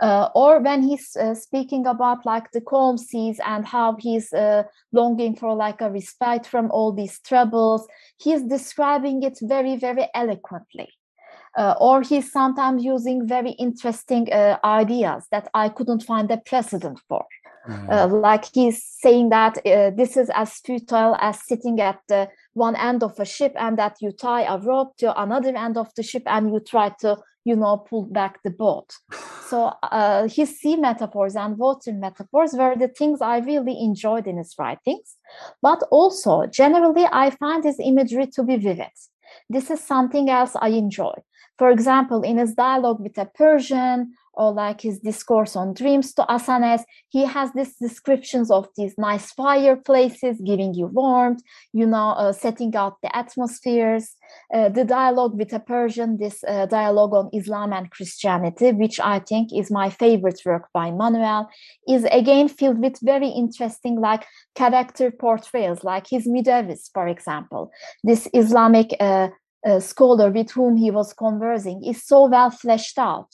[0.01, 4.63] Uh, or when he's uh, speaking about like the calm seas and how he's uh,
[4.93, 7.87] longing for like a respite from all these troubles
[8.19, 10.89] he's describing it very very eloquently.
[11.57, 16.99] Uh, or he's sometimes using very interesting uh, ideas that i couldn't find a precedent
[17.09, 17.25] for.
[17.89, 22.75] Uh, like he's saying that uh, this is as futile as sitting at the one
[22.75, 26.03] end of a ship and that you tie a rope to another end of the
[26.03, 28.93] ship and you try to you know pull back the boat.
[29.49, 34.39] So uh, his sea metaphors and water metaphors were the things i really enjoyed in
[34.39, 35.17] his writings.
[35.61, 38.97] But also generally i find his imagery to be vivid.
[39.49, 41.15] This is something else i enjoy.
[41.59, 46.23] For example in his dialogue with a persian or like his discourse on dreams to
[46.23, 51.43] Asanes, he has these descriptions of these nice fireplaces giving you warmth,
[51.73, 54.17] you know, uh, setting out the atmospheres.
[54.55, 59.19] Uh, the dialogue with a Persian, this uh, dialogue on Islam and Christianity, which I
[59.19, 61.51] think is my favorite work by Manuel,
[61.87, 67.71] is again filled with very interesting, like character portrayals, like his Muderris for example.
[68.03, 69.29] This Islamic uh,
[69.67, 73.29] uh, scholar with whom he was conversing is so well fleshed out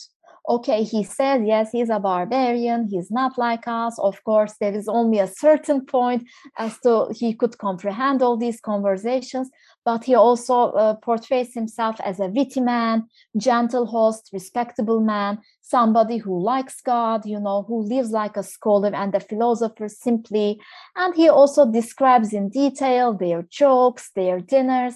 [0.48, 3.98] okay, he says, yes, he's a barbarian, he's not like us.
[3.98, 8.60] Of course, there is only a certain point as to he could comprehend all these
[8.60, 9.50] conversations,
[9.84, 13.06] but he also uh, portrays himself as a witty man,
[13.36, 18.94] gentle host, respectable man, somebody who likes God, you know, who lives like a scholar
[18.94, 20.58] and a philosopher simply.
[20.96, 24.94] And he also describes in detail their jokes, their dinners,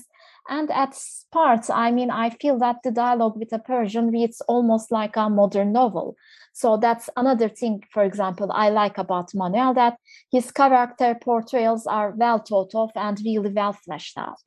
[0.49, 0.99] and at
[1.31, 5.31] parts, I mean, I feel that the dialogue with a Persian reads almost like a
[5.31, 6.17] modern novel.
[6.53, 9.99] So that's another thing, for example, I like about Manuel that
[10.31, 14.43] his character portrayals are well thought of and really well fleshed out.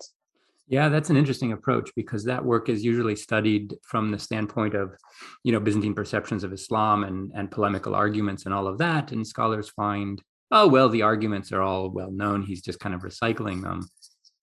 [0.68, 4.96] Yeah, that's an interesting approach because that work is usually studied from the standpoint of,
[5.44, 9.12] you know, Byzantine perceptions of Islam and, and polemical arguments and all of that.
[9.12, 12.42] And scholars find, oh, well, the arguments are all well known.
[12.42, 13.88] He's just kind of recycling them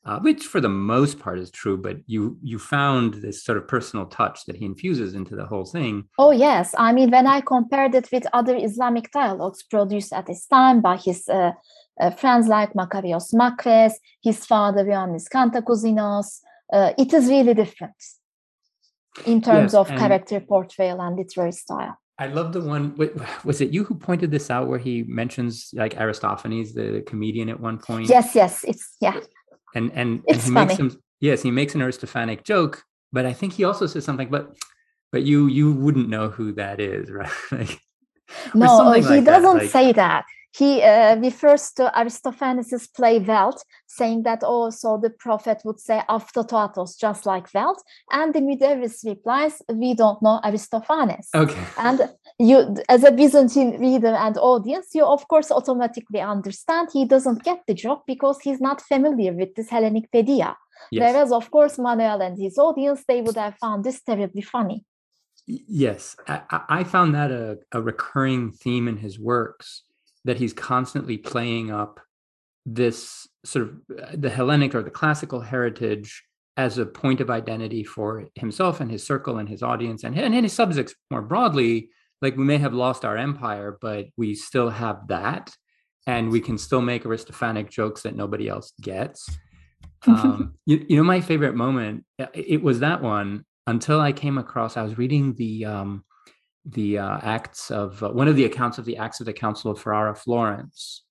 [0.04, 3.68] uh, which for the most part is true but you you found this sort of
[3.68, 7.40] personal touch that he infuses into the whole thing oh yes i mean when i
[7.40, 11.52] compared it with other islamic dialogues produced at this time by his uh,
[12.00, 16.40] uh, friends like Makarios Makres, his father Ioannis Kantakouzenos,
[16.72, 17.94] uh, it is really different
[19.26, 22.94] in terms yes, of character portrayal and literary style I love the one.
[23.42, 27.58] Was it you who pointed this out, where he mentions like Aristophanes, the comedian, at
[27.58, 28.08] one point?
[28.08, 29.18] Yes, yes, it's yeah
[29.74, 30.66] and and, and he funny.
[30.66, 34.28] makes some yes he makes an aristophanic joke but i think he also says something
[34.28, 34.56] but
[35.10, 37.80] but you you wouldn't know who that is right like,
[38.54, 44.24] no he like doesn't like, say that he uh, refers to Aristophanes' play Wealth, saying
[44.24, 47.82] that also the prophet would say Aftotoatos, just like Wealth.
[48.10, 51.28] And the Muderris replies, We don't know Aristophanes.
[51.34, 51.64] Okay.
[51.78, 52.10] And
[52.42, 57.60] you, as a Byzantine reader and audience, you of course automatically understand he doesn't get
[57.66, 60.54] the joke because he's not familiar with this Hellenic paideia.
[60.90, 61.00] Yes.
[61.00, 64.84] Whereas, of course, Manuel and his audience, they would have found this terribly funny.
[65.46, 69.82] Yes, I, I found that a, a recurring theme in his works
[70.24, 72.00] that he's constantly playing up
[72.64, 76.22] this sort of uh, the Hellenic or the classical heritage
[76.56, 80.34] as a point of identity for himself and his circle and his audience and, and
[80.34, 81.88] his subjects more broadly.
[82.22, 85.54] Like we may have lost our empire, but we still have that.
[86.06, 89.28] And we can still make Aristophanic jokes that nobody else gets.
[90.06, 94.38] Um, you, you know, my favorite moment, uh, it was that one until I came
[94.38, 96.04] across, I was reading the um,
[96.64, 99.70] the uh, acts of uh, one of the accounts of the acts of the Council
[99.70, 101.04] of Ferrara Florence.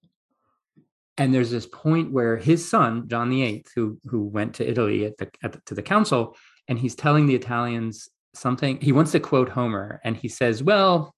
[1.17, 5.17] And there's this point where his son, John VIII, who who went to Italy at
[5.17, 6.35] the, at the, to the council,
[6.67, 8.79] and he's telling the Italians something.
[8.81, 11.13] He wants to quote Homer, and he says, "Well,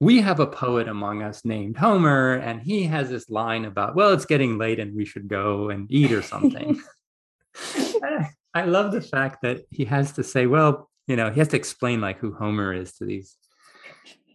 [0.00, 4.12] we have a poet among us named Homer, and he has this line about, well,
[4.12, 6.80] it's getting late and we should go and eat or something."
[8.02, 11.48] I, I love the fact that he has to say, well, you know, he has
[11.48, 13.36] to explain like who Homer is to these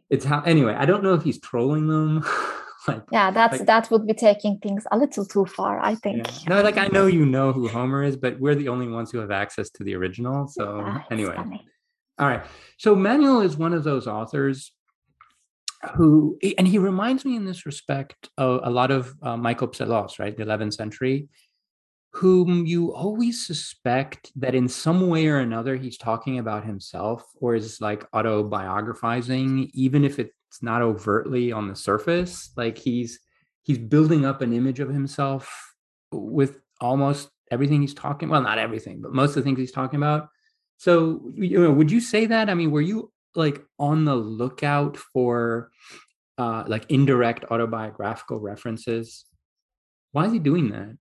[0.09, 2.23] it's how anyway i don't know if he's trolling them
[2.87, 6.27] like yeah that's like, that would be taking things a little too far i think
[6.27, 6.55] yeah.
[6.55, 9.19] no like i know you know who homer is but we're the only ones who
[9.19, 11.65] have access to the original so yeah, anyway funny.
[12.19, 12.43] All right
[12.77, 14.71] so manuel is one of those authors
[15.95, 20.19] who and he reminds me in this respect of a lot of uh, Michael Psellos,
[20.19, 21.29] right, the 11th century,
[22.11, 27.55] whom you always suspect that in some way or another he's talking about himself or
[27.55, 32.51] is like autobiographizing, even if it's not overtly on the surface.
[32.57, 33.19] Like he's
[33.63, 35.73] he's building up an image of himself
[36.11, 38.27] with almost everything he's talking.
[38.27, 40.29] Well, not everything, but most of the things he's talking about.
[40.79, 42.49] So, you know, would you say that?
[42.49, 45.71] I mean, were you like on the lookout for
[46.37, 49.25] uh, like indirect autobiographical references?
[50.13, 50.97] Why is he doing that?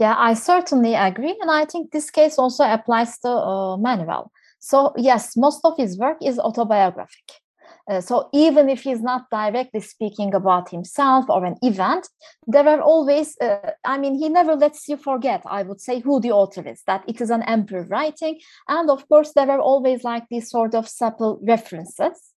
[0.00, 1.38] Yeah, I certainly agree.
[1.40, 4.32] And I think this case also applies to uh, Manuel.
[4.58, 7.41] So, yes, most of his work is autobiographic.
[7.90, 12.08] Uh, so even if he's not directly speaking about himself or an event,
[12.46, 16.20] there are always, uh, I mean, he never lets you forget, I would say, who
[16.20, 18.40] the author is, that it is an emperor writing.
[18.68, 22.32] And of course, there are always like these sort of subtle references.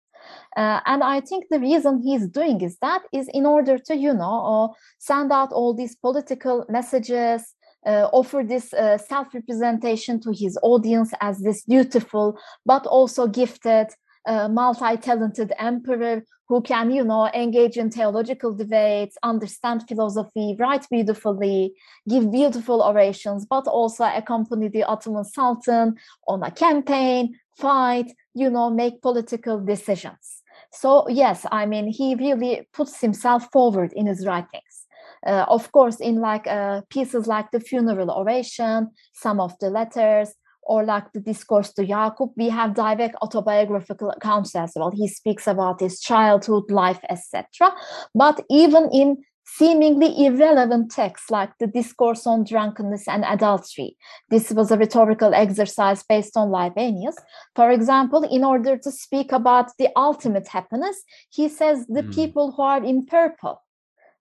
[0.58, 4.14] Uh, and I think the reason he's doing is that is in order to, you
[4.14, 7.54] know, uh, send out all these political messages,
[7.86, 13.88] uh, offer this uh, self-representation to his audience as this beautiful but also gifted
[14.28, 21.73] uh, multi-talented emperor who can you know engage in theological debates understand philosophy write beautifully
[22.07, 25.95] give beautiful orations but also accompany the ottoman sultan
[26.28, 30.43] on a campaign fight you know make political decisions.
[30.71, 34.86] So yes i mean he really puts himself forward in his writings.
[35.26, 40.36] Uh, of course in like uh, pieces like the funeral oration some of the letters
[40.66, 44.91] or like the discourse to Jacob, we have direct autobiographical accounts as well.
[44.91, 47.72] He speaks about his childhood life, etc.
[48.13, 53.95] But even in seemingly irrelevant texts like the discourse on drunkenness and adultery.
[54.30, 57.16] This was a rhetorical exercise based on Libanius.
[57.55, 62.13] For example, in order to speak about the ultimate happiness, he says the mm.
[62.13, 63.61] people who are in purple.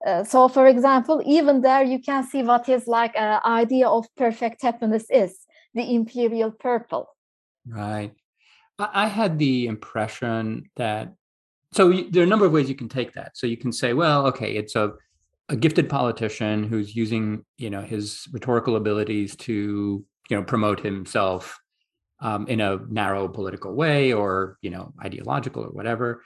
[0.07, 4.07] Uh, so, for example, even there you can see what his like uh, idea of
[4.17, 5.39] perfect happiness is
[5.75, 7.09] the imperial purple.
[7.67, 8.13] Right.
[8.79, 11.15] I had the impression that
[11.73, 13.37] so there are a number of ways you can take that.
[13.37, 14.93] So you can say, well, okay, it's a
[15.51, 21.61] a gifted politician who's using you know his rhetorical abilities to you know promote himself
[22.21, 26.23] um, in a narrow political way or you know ideological or whatever.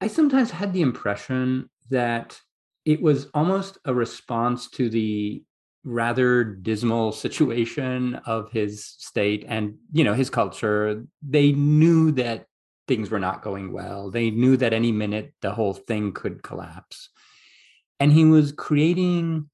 [0.00, 2.38] I sometimes had the impression that
[2.84, 5.42] it was almost a response to the
[5.86, 11.04] rather dismal situation of his state and you know his culture.
[11.26, 12.46] They knew that
[12.88, 14.10] things were not going well.
[14.10, 17.08] They knew that any minute the whole thing could collapse.
[18.00, 19.48] And he was creating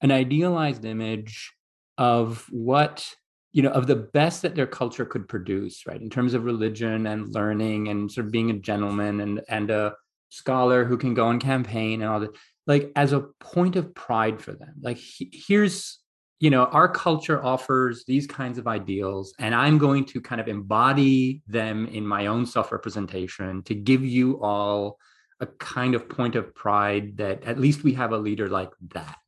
[0.00, 1.52] an idealized image
[1.98, 3.06] of what
[3.50, 7.06] you know of the best that their culture could produce right in terms of religion
[7.06, 9.94] and learning and sort of being a gentleman and and a
[10.30, 12.34] scholar who can go on campaign and all that
[12.66, 16.00] like as a point of pride for them like he, here's
[16.40, 20.48] you know our culture offers these kinds of ideals and i'm going to kind of
[20.48, 24.98] embody them in my own self-representation to give you all
[25.40, 29.18] a kind of point of pride that at least we have a leader like that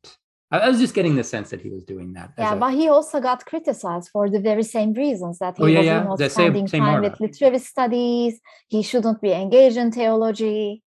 [0.50, 2.32] I was just getting the sense that he was doing that.
[2.38, 5.66] Yeah, a, but he also got criticized for the very same reasons that he oh,
[5.66, 6.02] yeah, was yeah.
[6.04, 8.40] not spending same, same time with literary studies.
[8.68, 10.84] He shouldn't be engaged in theology.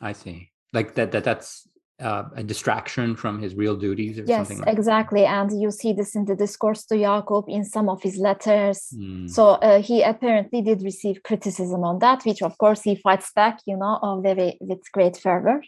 [0.00, 1.68] I see like that that that's
[2.00, 5.50] uh, a distraction from his real duties or yes, something like exactly that.
[5.50, 9.28] and you see this in the discourse to jacob in some of his letters mm.
[9.30, 13.60] so uh, he apparently did receive criticism on that which of course he fights back
[13.66, 15.62] you know very with great fervor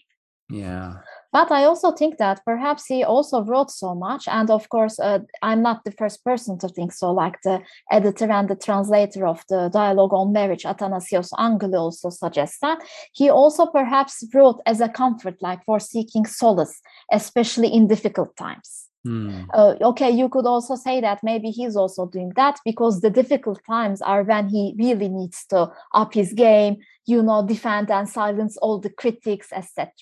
[0.50, 0.94] yeah
[1.34, 4.28] but I also think that perhaps he also wrote so much.
[4.28, 7.60] And of course, uh, I'm not the first person to think so, like the
[7.90, 12.78] editor and the translator of the dialogue on marriage, Athanasios Angelou, also suggests that.
[13.12, 16.80] He also perhaps wrote as a comfort, like for seeking solace,
[17.10, 18.88] especially in difficult times.
[19.06, 19.46] Mm.
[19.52, 23.60] Uh, okay, you could also say that maybe he's also doing that because the difficult
[23.66, 28.56] times are when he really needs to up his game, you know, defend and silence
[28.58, 29.92] all the critics, etc.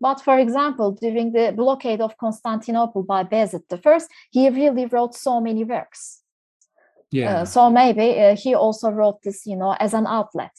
[0.00, 4.00] But for example, during the blockade of Constantinople by Bayezid I,
[4.30, 6.22] he really wrote so many works.
[7.10, 7.40] Yeah.
[7.40, 10.52] Uh, so maybe uh, he also wrote this, you know, as an outlet.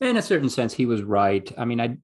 [0.00, 1.52] In a certain sense, he was right.
[1.58, 1.98] I mean, I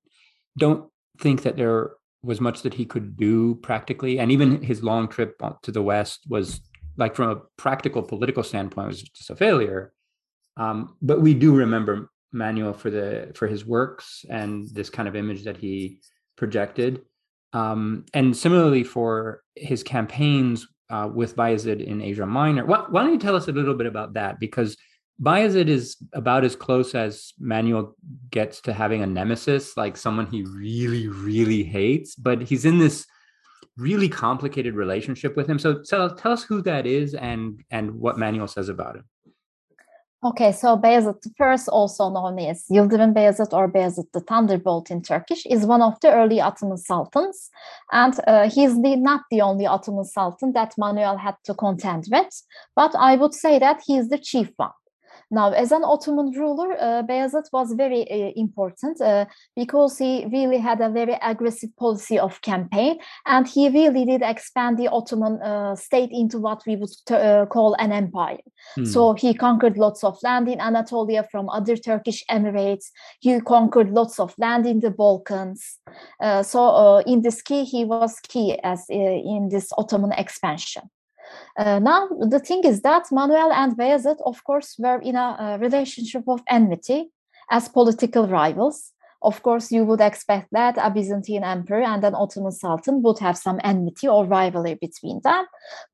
[0.59, 1.93] don't think that there
[2.23, 6.27] was much that he could do practically, and even his long trip to the West
[6.29, 6.61] was
[6.97, 9.93] like from a practical political standpoint was just a failure.
[10.57, 15.17] Um, but we do remember Manuel for the for his works and this kind of
[15.17, 16.01] image that he
[16.37, 17.03] projected.
[17.53, 22.67] Um, and similarly for his campaigns uh, with Bayezid in Asia Minor.
[22.67, 24.39] Why, why, don't you tell us a little bit about that?
[24.39, 24.77] Because
[25.23, 27.97] Bayezid is about as close as Manuel
[28.31, 33.07] gets to having a nemesis, like someone he really, really hates, but he's in this
[33.79, 35.59] really complicated relationship with him.
[35.59, 39.05] So tell, tell us who that is and and what Manuel says about him.
[40.25, 45.47] Okay, so Bayezid First, also known as Yıldırım Bayezid or Bayezid the Thunderbolt in Turkish,
[45.47, 47.51] is one of the early Ottoman sultans,
[47.93, 52.43] and uh, he's the, not the only Ottoman sultan that Manuel had to contend with,
[52.75, 54.73] but I would say that he's the chief one.
[55.31, 60.59] Now, as an Ottoman ruler, uh, Bayezid was very uh, important uh, because he really
[60.59, 65.75] had a very aggressive policy of campaign, and he really did expand the Ottoman uh,
[65.75, 68.39] state into what we would uh, call an empire.
[68.77, 68.85] Hmm.
[68.85, 72.87] So he conquered lots of land in Anatolia from other Turkish emirates.
[73.21, 75.79] He conquered lots of land in the Balkans.
[76.21, 80.83] Uh, so in this key, he was key as in this Ottoman expansion.
[81.57, 85.59] Uh, now, the thing is that Manuel and Bayezid, of course, were in a, a
[85.59, 87.11] relationship of enmity
[87.51, 88.93] as political rivals.
[89.27, 93.37] Of course, you would expect that a Byzantine emperor and an Ottoman sultan would have
[93.37, 95.45] some enmity or rivalry between them.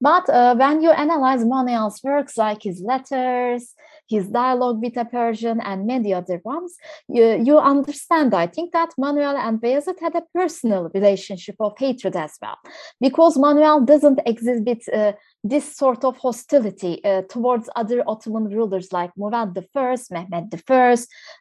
[0.02, 3.74] But uh, when you analyze Manuel's works, like his letters,
[4.06, 6.76] his dialogue with a Persian, and many other ones,
[7.08, 12.14] you, you understand, I think, that Manuel and Bayezid had a personal relationship of hatred
[12.16, 12.58] as well.
[13.00, 15.12] Because Manuel doesn't exhibit uh,
[15.44, 20.96] this sort of hostility uh, towards other Ottoman rulers like Murad I, Mehmed I,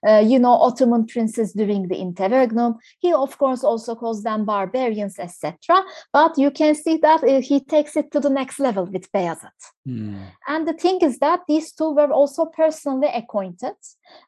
[0.07, 2.75] uh, you know, Ottoman princes during the interregnum.
[2.99, 5.83] He, of course, also calls them barbarians, etc.
[6.11, 9.49] But you can see that uh, he takes it to the next level with Bayezid.
[9.87, 10.27] Mm.
[10.47, 13.73] And the thing is that these two were also personally acquainted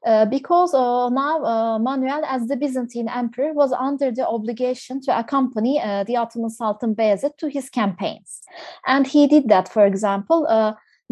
[0.06, 5.18] uh, because uh, now uh, Manuel, as the Byzantine emperor, was under the obligation to
[5.18, 8.42] accompany the Ottoman Sultan Bayezid to his campaigns.
[8.88, 10.48] And he did that, for example,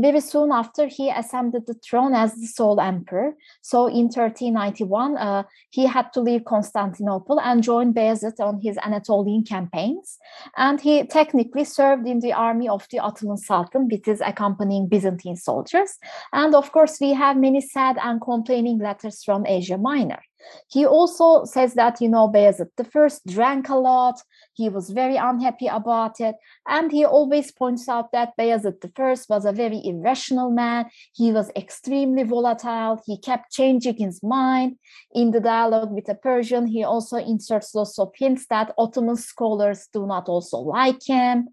[0.01, 3.33] very soon after he ascended the throne as the sole emperor.
[3.61, 9.43] So in 1391, uh, he had to leave Constantinople and join Bayezid on his Anatolian
[9.43, 10.17] campaigns.
[10.57, 15.35] And he technically served in the army of the Ottoman Sultan with his accompanying Byzantine
[15.35, 15.97] soldiers.
[16.33, 20.21] And of course, we have many sad and complaining letters from Asia Minor.
[20.67, 24.21] He also says that, you know, Bayezid the first drank a lot.
[24.53, 26.35] He was very unhappy about it.
[26.67, 30.85] And he always points out that Bayezid the first was a very irrational man.
[31.13, 33.01] He was extremely volatile.
[33.05, 34.77] He kept changing his mind.
[35.13, 39.87] In the dialogue with the Persian, he also inserts lots of hints that Ottoman scholars
[39.91, 41.49] do not also like him.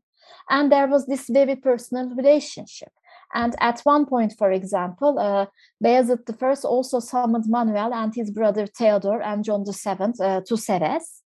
[0.49, 2.93] And there was this very personal relationship.
[3.35, 5.47] And at one point, for example, uh,
[5.85, 11.23] Bayezid I also summoned Manuel and his brother Theodore and John VII uh, to Serres.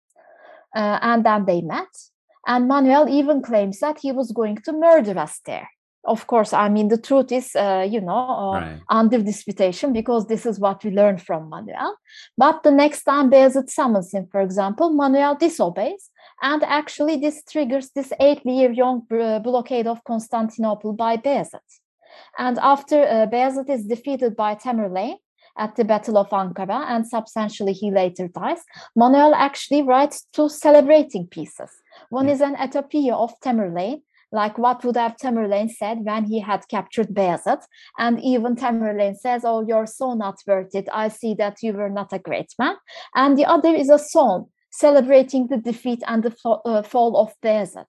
[0.75, 1.89] Uh, and then they met.
[2.47, 5.69] And Manuel even claims that he was going to murder us there.
[6.03, 8.79] Of course, I mean, the truth is, uh, you know, uh, right.
[8.89, 11.95] under disputation because this is what we learned from Manuel.
[12.35, 16.09] But the next time Bayezid summons him, for example, Manuel disobeys.
[16.41, 19.05] And actually, this triggers this eight year long
[19.43, 21.59] blockade of Constantinople by Bayezid.
[22.37, 25.17] And after uh, Bayezid is defeated by Tamerlane
[25.57, 28.63] at the Battle of Ankara, and substantially he later dies,
[28.95, 31.71] Manuel actually writes two celebrating pieces.
[32.09, 34.01] One is an ethopoeia of Tamerlane,
[34.31, 37.61] like what would have Tamerlane said when he had captured Bayezid.
[37.97, 40.87] And even Tamerlane says, Oh, you're so not worth it.
[40.91, 42.75] I see that you were not a great man.
[43.13, 46.33] And the other is a song celebrating the defeat and the
[46.65, 47.85] uh, fall of Bayezid.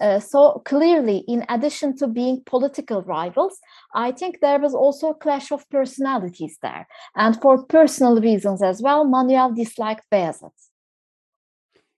[0.00, 3.58] Uh, so clearly, in addition to being political rivals,
[3.94, 6.86] I think there was also a clash of personalities there.
[7.16, 10.52] And for personal reasons as well, Manuel disliked Bayezid.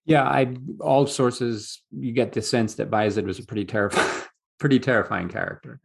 [0.04, 4.22] Yeah, I all sources you get the sense that Bayezid was a pretty terrifying,
[4.58, 5.80] pretty terrifying character.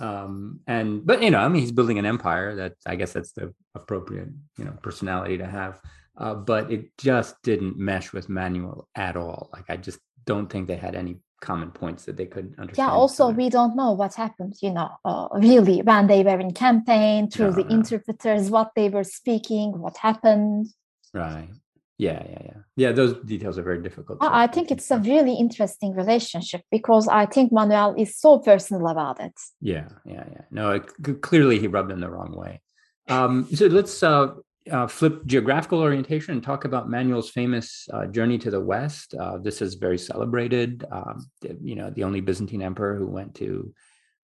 [0.00, 2.56] Um, and but you know, I mean, he's building an empire.
[2.56, 5.80] That I guess that's the appropriate you know personality to have
[6.16, 9.50] uh, but it just didn't mesh with Manuel at all.
[9.52, 12.88] Like I just don't think they had any common points that they could understand.
[12.88, 12.94] Yeah.
[12.94, 14.54] Also, we don't know what happened.
[14.62, 17.74] You know, uh, really when they were in campaign through no, the no.
[17.76, 20.68] interpreters, what they were speaking, what happened.
[21.12, 21.50] Right.
[21.98, 22.60] Yeah, yeah, yeah.
[22.74, 24.18] Yeah, those details are very difficult.
[24.20, 29.20] I think it's a really interesting relationship because I think Manuel is so personal about
[29.20, 29.34] it.
[29.60, 30.40] Yeah, yeah, yeah.
[30.50, 32.60] No, it, clearly he rubbed them the wrong way.
[33.08, 34.34] Um, so let's uh,
[34.70, 39.14] uh, flip geographical orientation and talk about Manuel's famous uh, journey to the west.
[39.14, 40.84] Uh, this is very celebrated.
[40.90, 41.26] Um,
[41.60, 43.72] you know, the only Byzantine emperor who went to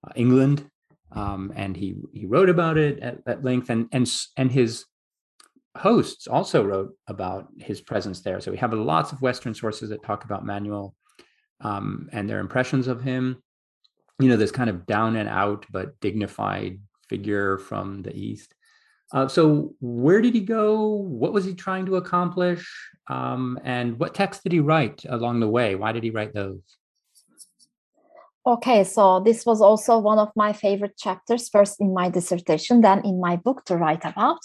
[0.06, 0.68] uh, England,
[1.12, 3.70] um, and he he wrote about it at, at, length.
[3.70, 4.84] And and and his
[5.76, 8.40] hosts also wrote about his presence there.
[8.40, 10.94] So we have lots of Western sources that talk about Manuel
[11.60, 13.42] um, and their impressions of him.
[14.20, 18.54] You know, this kind of down and out but dignified figure from the East.
[19.12, 20.84] Uh, so, where did he go?
[20.84, 22.68] What was he trying to accomplish?
[23.08, 25.74] Um, and what text did he write along the way?
[25.74, 26.60] Why did he write those?
[28.46, 33.04] Okay, so this was also one of my favorite chapters, first in my dissertation, then
[33.04, 34.38] in my book to write about.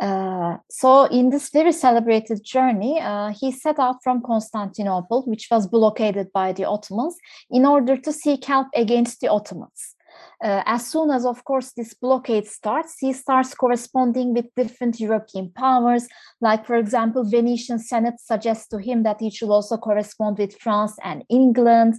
[0.00, 5.66] Uh, so, in this very celebrated journey, uh, he set out from Constantinople, which was
[5.66, 7.16] blockaded by the Ottomans,
[7.50, 9.93] in order to seek help against the Ottomans
[10.42, 15.50] uh, as soon as, of course, this blockade starts, he starts corresponding with different European
[15.50, 16.08] powers.
[16.40, 20.96] Like, for example, Venetian Senate suggests to him that he should also correspond with France
[21.02, 21.94] and England.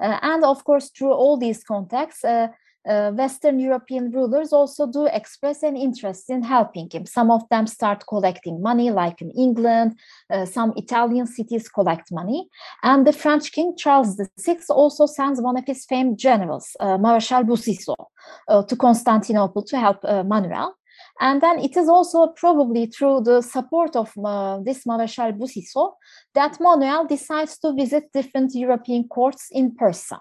[0.00, 2.48] Uh, and of course, through all these contacts, uh,
[2.88, 7.06] uh, Western European rulers also do express an interest in helping him.
[7.06, 9.98] Some of them start collecting money, like in England,
[10.30, 12.48] uh, some Italian cities collect money.
[12.82, 17.44] And the French king Charles VI also sends one of his famed generals, uh, Marshal
[17.44, 18.08] Boucicaut,
[18.48, 20.74] uh, to Constantinople to help uh, Manuel.
[21.20, 25.94] And then it is also probably through the support of uh, this Marshal Boucicaut
[26.34, 30.18] that Manuel decides to visit different European courts in person.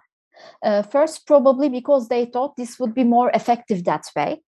[0.63, 4.41] Uh, first, probably because they thought this would be more effective that way.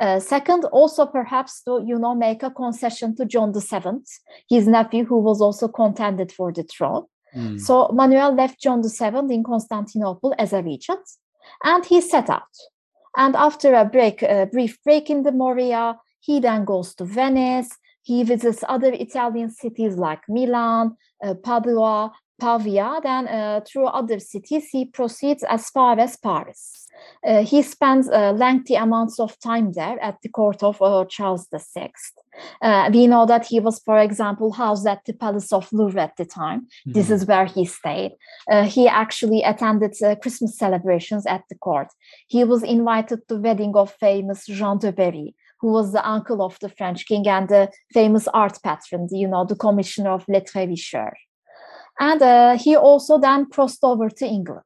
[0.00, 4.00] Uh, second, also perhaps to you know make a concession to John VII,
[4.48, 7.04] his nephew, who was also contended for the throne.
[7.36, 7.60] Mm.
[7.60, 11.06] So Manuel left John VII in Constantinople as a regent,
[11.62, 12.42] and he set out.
[13.16, 17.70] And after a break, a brief break in the Morea, he then goes to Venice.
[18.02, 24.68] He visits other Italian cities like Milan, uh, Padua, Pavia, then uh, through other cities,
[24.70, 26.88] he proceeds as far as Paris.
[27.24, 31.48] Uh, he spends uh, lengthy amounts of time there at the court of uh, Charles
[31.52, 31.92] VI.
[32.62, 36.16] Uh, we know that he was, for example, housed at the Palace of Louvre at
[36.16, 36.60] the time.
[36.60, 36.92] Mm-hmm.
[36.92, 38.12] This is where he stayed.
[38.50, 41.88] Uh, he actually attended Christmas celebrations at the court.
[42.28, 46.42] He was invited to the wedding of famous Jean de Berry, who was the uncle
[46.42, 50.40] of the French king and the famous art patron, you know, the commissioner of Les
[50.40, 51.27] Très Riches Heures.
[51.98, 54.64] And uh, he also then crossed over to England.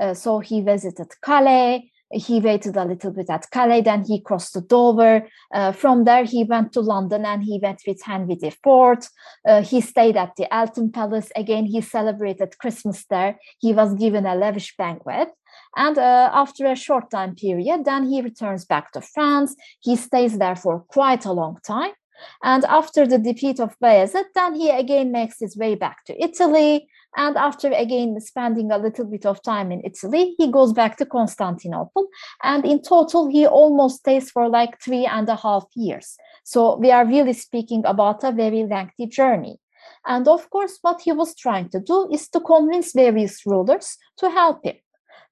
[0.00, 1.90] Uh, so he visited Calais.
[2.12, 5.26] He waited a little bit at Calais, then he crossed to Dover.
[5.52, 9.08] Uh, from there, he went to London and he went with Henry IV.
[9.44, 11.32] Uh, he stayed at the Eltham Palace.
[11.34, 13.40] Again, he celebrated Christmas there.
[13.58, 15.30] He was given a lavish banquet.
[15.76, 19.56] And uh, after a short time period, then he returns back to France.
[19.80, 21.92] He stays there for quite a long time.
[22.42, 26.88] And after the defeat of Bayezid, then he again makes his way back to Italy.
[27.16, 31.06] And after again spending a little bit of time in Italy, he goes back to
[31.06, 32.08] Constantinople.
[32.42, 36.16] And in total, he almost stays for like three and a half years.
[36.44, 39.58] So we are really speaking about a very lengthy journey.
[40.06, 44.30] And of course, what he was trying to do is to convince various rulers to
[44.30, 44.76] help him,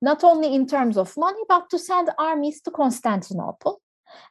[0.03, 3.81] not only in terms of money, but to send armies to Constantinople.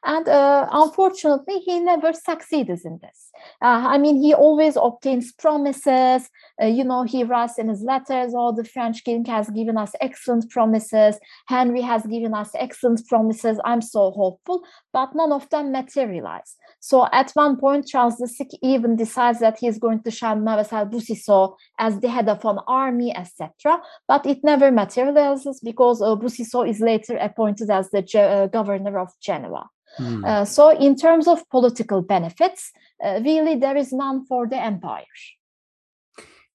[0.04, 3.32] And uh, unfortunately, he never succeeded in this.
[3.62, 6.30] Uh, I mean, he always obtains promises.
[6.62, 9.94] Uh, you know, he writes in his letters, oh, the French king has given us
[10.02, 11.18] excellent promises.
[11.48, 13.60] Henry has given us excellent promises.
[13.64, 16.56] I'm so hopeful, but none of them materialize.
[16.80, 20.86] So at one point, Charles VI even decides that he is going to shun Marshal
[20.86, 23.82] Boucicaut as the head of an army, etc.
[24.08, 29.10] But it never materializes because uh, Boucicaut is later appointed as the uh, governor of
[29.22, 29.70] Genoa.
[30.00, 30.26] Mm.
[30.26, 32.72] Uh, so, in terms of political benefits,
[33.04, 35.06] uh, really there is none for the empire.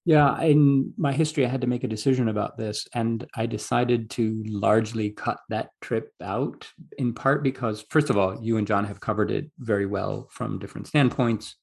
[0.05, 4.09] Yeah, in my history, I had to make a decision about this, and I decided
[4.11, 6.67] to largely cut that trip out,
[6.97, 10.57] in part because, first of all, you and John have covered it very well from
[10.57, 11.55] different standpoints,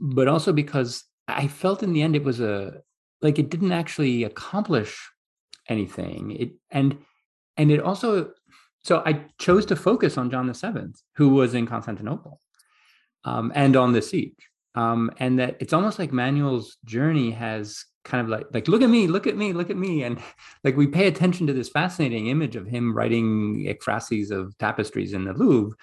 [0.00, 2.80] but also because I felt in the end it was a
[3.20, 4.98] like it didn't actually accomplish
[5.68, 6.32] anything.
[6.32, 6.98] It and
[7.56, 8.32] and it also
[8.88, 12.40] so I chose to focus on John the Seventh, who was in Constantinople,
[13.22, 14.48] um, and on the siege.
[14.74, 18.88] Um, and that it's almost like Manuel's journey has kind of like like look at
[18.88, 20.18] me, look at me, look at me, and
[20.64, 25.24] like we pay attention to this fascinating image of him writing ekphrases of tapestries in
[25.24, 25.76] the Louvre,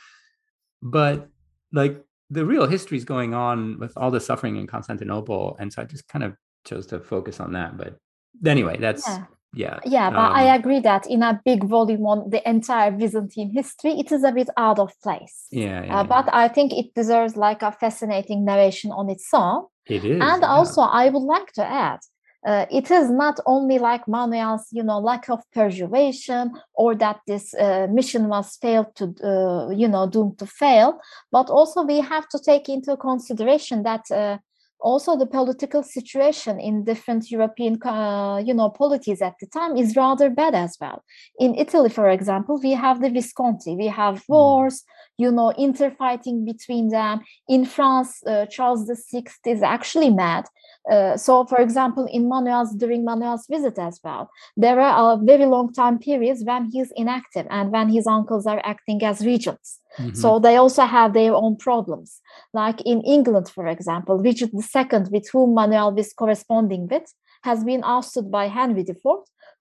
[0.82, 1.30] but
[1.72, 5.84] like the real history is going on with all the suffering in Constantinople, and so
[5.84, 6.36] I just kind of
[6.66, 7.78] chose to focus on that.
[7.78, 7.99] But
[8.43, 9.26] anyway, that's yeah
[9.56, 9.80] yeah.
[9.86, 13.93] Yeah but um, i agree that in a big volume on the entire byzantine history
[13.99, 15.47] it is a bit out of place.
[15.51, 19.66] Yeah, yeah, uh, but i think it deserves like a fascinating narration on its own.
[19.88, 20.47] It is and yeah.
[20.47, 21.99] also i would like to add
[22.45, 27.56] uh, it is not only like Manuel's, you know, lack of persuasion or that this
[27.56, 30.99] uh, mission was failed to, uh, you know, doomed to fail,
[31.32, 34.38] but also we have to take into consideration that uh,
[34.80, 39.95] also the political situation in different European, uh, you know, polities at the time is
[39.95, 41.03] rather bad as well.
[41.39, 44.34] In Italy, for example, we have the Visconti, we have hmm.
[44.34, 44.84] wars,
[45.17, 47.21] you know, interfighting between them.
[47.47, 50.45] In France, uh, Charles VI is actually mad.
[50.91, 55.73] Uh, so, for example, in Manuel's during Manuel's visit as well, there are very long
[55.73, 59.80] time periods when he's inactive and when his uncles are acting as regents.
[59.98, 60.16] Mm-hmm.
[60.16, 62.22] So they also have their own problems.
[62.54, 67.84] Like in England, for example, Richard II, with whom Manuel is corresponding with, has been
[67.84, 68.98] ousted by Henry IV,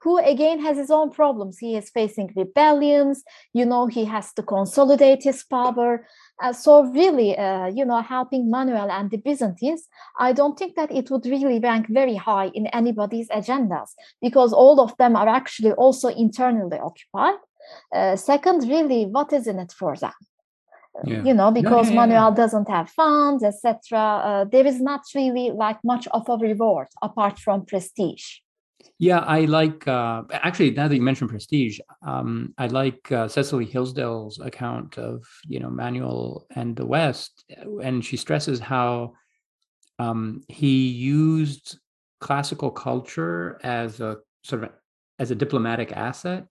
[0.04, 1.58] who again has his own problems.
[1.58, 3.22] He is facing rebellions,
[3.52, 6.06] you know, he has to consolidate his power.
[6.42, 10.92] Uh, so, really, uh, you know, helping Manuel and the Byzantines, I don't think that
[10.92, 15.72] it would really rank very high in anybody's agendas because all of them are actually
[15.72, 17.38] also internally occupied.
[17.94, 20.12] Uh, second, really, what is in it for them?
[21.04, 21.24] Yeah.
[21.24, 23.98] You know, because yeah, yeah, Manuel doesn't have funds, etc.
[23.98, 28.38] Uh, there is not really like much of a reward apart from prestige.
[28.98, 33.66] Yeah, I like uh, actually now that you mentioned prestige, um, I like uh, Cecily
[33.66, 37.44] Hilsdale's account of you know Manuel and the West,
[37.82, 39.14] and she stresses how
[39.98, 41.78] um, he used
[42.20, 44.70] classical culture as a sort of
[45.18, 46.46] as a diplomatic asset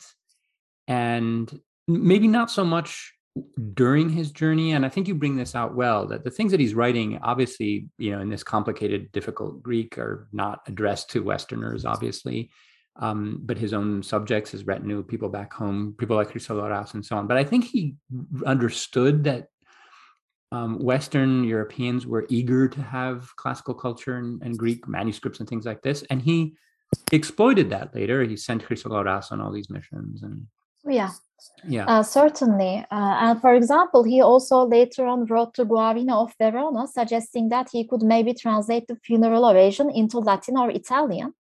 [0.87, 3.13] and maybe not so much
[3.73, 6.59] during his journey and i think you bring this out well that the things that
[6.59, 11.85] he's writing obviously you know in this complicated difficult greek are not addressed to westerners
[11.85, 12.51] obviously
[12.95, 17.17] um, but his own subjects his retinue people back home people like Chrysoloras and so
[17.17, 17.95] on but i think he
[18.45, 19.47] understood that
[20.51, 25.65] um, western europeans were eager to have classical culture and, and, greek manuscripts and things
[25.65, 26.55] like this and he
[27.11, 30.45] exploited that later he sent Chrysoloras on all these missions and
[30.85, 31.11] yeah.
[31.65, 31.85] Yeah.
[31.85, 32.85] Uh, certainly.
[32.91, 37.69] Uh, and for example, he also later on wrote to Guarino of Verona, suggesting that
[37.71, 41.33] he could maybe translate the funeral oration into Latin or Italian.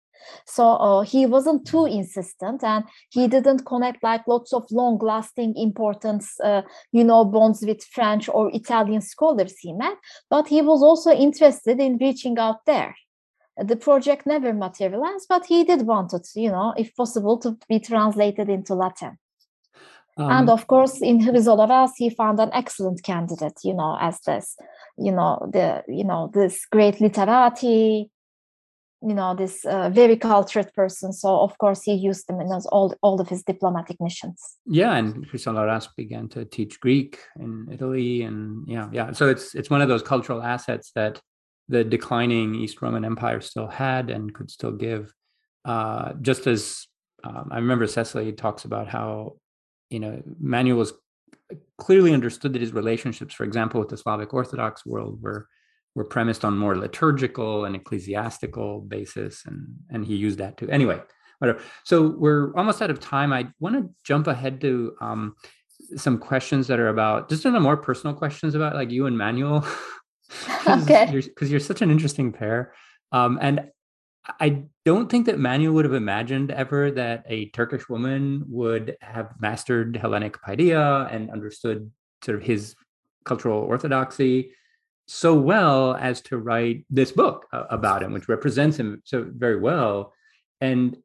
[0.45, 5.55] So uh, he wasn't too insistent and he didn't connect like lots of long lasting
[5.57, 9.97] importance, uh, you know, bonds with French or Italian scholars he met,
[10.29, 12.95] but he was also interested in reaching out there.
[13.57, 17.79] The project never materialized, but he did want it, you know, if possible, to be
[17.79, 19.19] translated into Latin.
[20.17, 24.55] Um, and of course, in Chrysoloras, he found an excellent candidate, you know, as this,
[24.97, 28.11] you know, the, you know, this great literati,
[29.01, 31.11] you know, this uh, very cultured person.
[31.11, 34.39] So of course, he used them in his, all all of his diplomatic missions.
[34.65, 39.11] Yeah, and Chrysoloras began to teach Greek in Italy, and yeah, yeah.
[39.11, 41.19] So it's it's one of those cultural assets that
[41.67, 45.13] the declining East Roman Empire still had and could still give.
[45.65, 46.87] Uh, just as
[47.23, 49.35] um, I remember Cecily talks about how
[49.89, 50.93] you know, Manuel was
[51.77, 55.47] clearly understood that his relationships, for example, with the Slavic Orthodox world were
[55.95, 60.69] were premised on more liturgical and ecclesiastical basis, and and he used that too.
[60.69, 61.01] Anyway,
[61.39, 61.59] whatever.
[61.83, 63.31] So we're almost out of time.
[63.31, 65.35] I want to jump ahead to um,
[65.95, 69.67] some questions that are about just the more personal questions about like you and Manuel.
[70.67, 71.05] okay.
[71.11, 72.73] Because you're, you're, such an interesting pair.
[73.11, 73.69] Um, and
[74.39, 79.33] I don't think that Manuel would have imagined ever that a Turkish woman would have
[79.39, 81.91] mastered Hellenic paideia and understood
[82.23, 82.75] sort of his
[83.25, 84.51] cultural orthodoxy
[85.07, 90.13] so well as to write this book about him, which represents him so very well.
[90.61, 90.97] And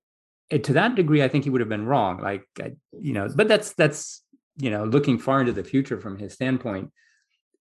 [0.51, 2.21] to that degree, I think he would have been wrong.
[2.21, 2.45] Like,
[2.93, 4.23] you know, but that's that's
[4.57, 6.93] you know looking far into the future from his standpoint.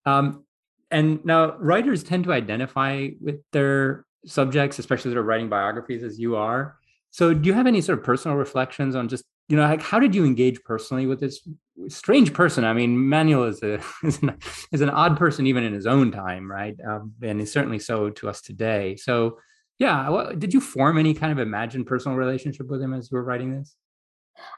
[0.05, 0.45] Um,
[0.89, 6.19] and now writers tend to identify with their subjects, especially that are writing biographies as
[6.19, 6.77] you are.
[7.11, 9.99] So, do you have any sort of personal reflections on just you know like how
[9.99, 11.47] did you engage personally with this
[11.87, 12.63] strange person?
[12.63, 14.37] I mean, Manuel is a is an,
[14.71, 16.75] is an odd person even in his own time, right?
[16.87, 18.95] Um, and is certainly so to us today.
[18.95, 19.39] So,
[19.79, 23.15] yeah, well, did you form any kind of imagined personal relationship with him as you
[23.15, 23.75] were writing this?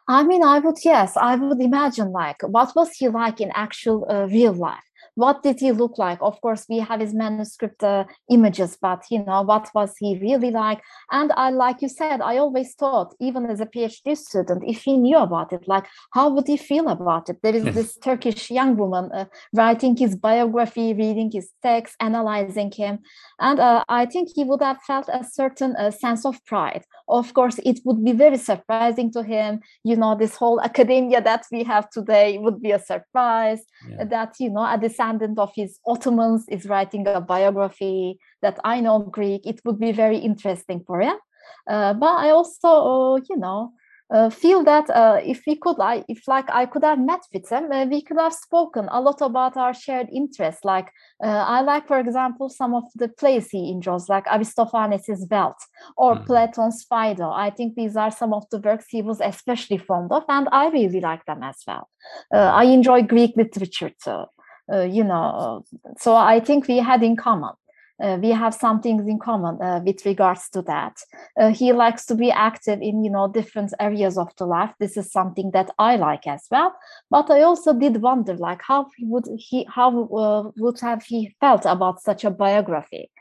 [0.08, 4.06] I mean, I would yes, I would imagine like what was he like in actual
[4.10, 4.84] uh, real life?
[5.16, 6.20] What did he look like?
[6.22, 10.52] Of course we have his manuscript uh, images but you know what was he really
[10.52, 10.82] like?
[11.12, 14.98] And i like you said i always thought even as a phd student if he
[14.98, 17.38] knew about it like how would he feel about it?
[17.44, 23.00] There is this turkish young woman uh, writing his biography reading his text analyzing him.
[23.40, 26.84] And uh, i think he would have felt a certain uh, sense of pride.
[27.08, 29.62] Of course it would be very surprising to him.
[29.84, 34.06] You know this whole academia that we have today would be a surprise yeah.
[34.06, 38.82] that you know at the descendant of his Ottomans is writing a biography that I
[38.82, 41.16] know Greek, it would be very interesting for him.
[41.70, 43.72] Uh, but I also, uh, you know,
[44.12, 47.48] uh, feel that uh, if we could, I, if like I could have met with
[47.48, 50.66] him, uh, we could have spoken a lot about our shared interests.
[50.66, 50.92] Like
[51.24, 55.64] uh, I like, for example, some of the plays he enjoys, like Aristophanes' Wealth
[55.96, 56.26] or mm.
[56.26, 57.30] Platon's Phaedo.
[57.30, 60.70] I think these are some of the works he was especially fond of, and I
[60.70, 61.88] really like them as well.
[62.34, 64.26] I enjoy Greek literature too.
[64.72, 65.64] Uh, you know,
[65.98, 67.54] so I think we had in common.
[68.02, 70.98] Uh, we have some things in common uh, with regards to that.
[71.38, 74.72] Uh, he likes to be active in you know different areas of the life.
[74.80, 76.74] This is something that i like as well.
[77.10, 81.66] But i also did wonder like how would he how uh, would have he felt
[81.66, 83.12] about such a biography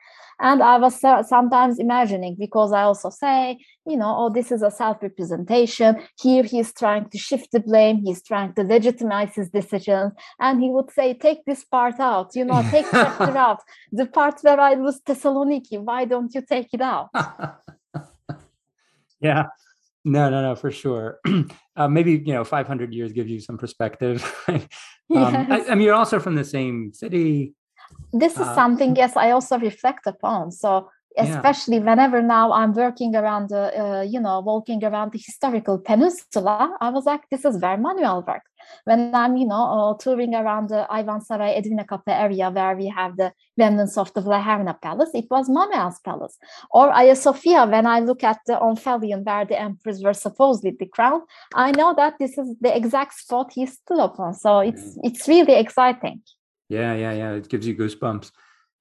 [0.40, 4.70] and I was sometimes imagining because I also say, you know, oh, this is a
[4.70, 6.00] self representation.
[6.20, 10.12] Here he's trying to shift the blame, he's trying to legitimize his decisions.
[10.38, 13.60] And he would say, take this part out, you know, take chapter out.
[13.90, 17.08] The part where I lose Thessaloniki, why don't you take it out?
[19.20, 19.46] yeah.
[20.04, 21.18] No, no, no, for sure.
[21.76, 24.22] uh, maybe you know, 500 years gives you some perspective.
[24.48, 24.60] um,
[25.08, 25.46] yes.
[25.50, 27.54] I, I, mean, you're also from the same city
[28.12, 30.50] this is uh, something yes i also reflect upon.
[30.52, 31.84] So especially yeah.
[31.84, 36.88] whenever now i'm working around the uh, you know walking around the historical peninsula i
[36.88, 38.42] was like this is very manual work
[38.84, 43.16] when i'm you know uh, touring around the Ivan ayvansaray Edirne area where we have
[43.16, 46.36] the remnants of the Vlaherna palace it was manuel's palace.
[46.70, 50.86] Or Hagia Sophia when i look at the Omphalion where the emperors were supposedly the
[50.86, 51.22] crown
[51.54, 54.34] i know that this is the exact spot he stood upon.
[54.34, 56.22] So it's it's really exciting
[56.68, 57.32] yeah, yeah, yeah.
[57.32, 58.30] It gives you goosebumps.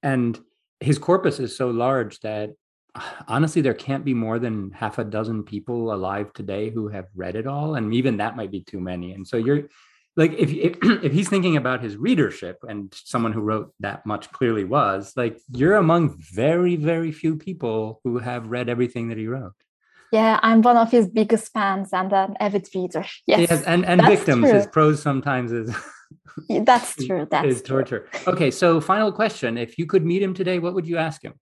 [0.02, 0.38] And
[0.80, 2.50] his corpus is so large that
[3.28, 7.36] honestly, there can't be more than half a dozen people alive today who have read
[7.36, 7.74] it all.
[7.74, 9.12] And even that might be too many.
[9.12, 9.68] And so you're
[10.16, 14.30] like, if, if, if he's thinking about his readership and someone who wrote that much
[14.32, 19.26] clearly was, like, you're among very, very few people who have read everything that he
[19.26, 19.54] wrote.
[20.10, 23.04] Yeah, I'm one of his biggest fans and an avid reader.
[23.26, 24.44] Yes, yes and and victims.
[24.44, 24.54] True.
[24.54, 25.70] His prose sometimes is
[26.64, 27.26] that's true.
[27.30, 28.08] That's is torture.
[28.12, 28.32] True.
[28.34, 31.34] Okay, so final question: If you could meet him today, what would you ask him?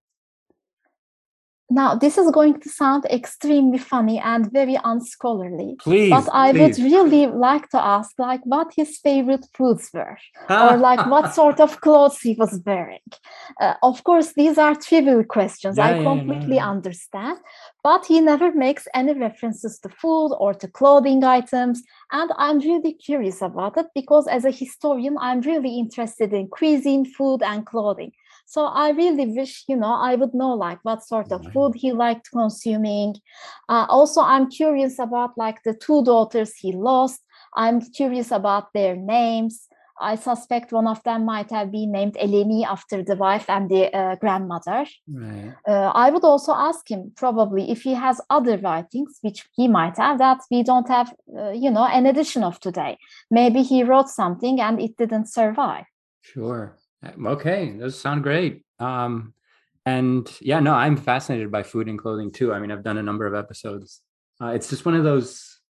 [1.68, 5.76] Now, this is going to sound extremely funny and very unscholarly.
[5.80, 6.78] Please, but I please.
[6.78, 10.16] would really like to ask, like, what his favorite foods were,
[10.48, 13.00] or like what sort of clothes he was wearing.
[13.60, 15.76] Uh, of course, these are trivial questions.
[15.76, 17.38] Yeah, I completely yeah, yeah, understand,
[17.82, 22.92] but he never makes any references to food or to clothing items, and I'm really
[22.92, 28.12] curious about it because, as a historian, I'm really interested in cuisine, food, and clothing.
[28.46, 31.92] So I really wish, you know, I would know like what sort of food he
[31.92, 33.16] liked consuming.
[33.68, 37.20] Uh, also, I'm curious about like the two daughters he lost.
[37.54, 39.68] I'm curious about their names.
[40.00, 43.94] I suspect one of them might have been named Eleni after the wife and the
[43.96, 44.86] uh, grandmother.
[45.08, 45.54] Right.
[45.66, 49.96] Uh, I would also ask him probably if he has other writings, which he might
[49.96, 52.98] have, that we don't have, uh, you know, an edition of today.
[53.30, 55.86] Maybe he wrote something and it didn't survive.
[56.20, 56.76] Sure.
[57.26, 58.64] Okay, those sound great.
[58.78, 59.34] Um,
[59.84, 62.52] and yeah, no, I'm fascinated by food and clothing too.
[62.52, 64.02] I mean, I've done a number of episodes.
[64.40, 65.60] Uh, it's just one of those,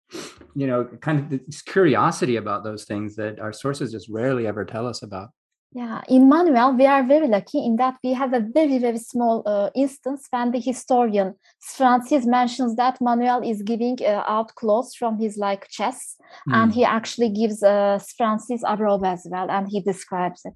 [0.55, 4.65] you know, kind of this curiosity about those things that our sources just rarely ever
[4.65, 5.29] tell us about.
[5.73, 9.43] Yeah, in Manuel, we are very lucky in that we have a very, very small
[9.45, 15.19] uh, instance when the historian Sphrantzes mentions that Manuel is giving uh, out clothes from
[15.19, 16.19] his like chest,
[16.49, 16.55] mm.
[16.55, 16.79] and hmm.
[16.79, 20.55] he actually gives uh, Sphrantzes a robe as well, and he describes it.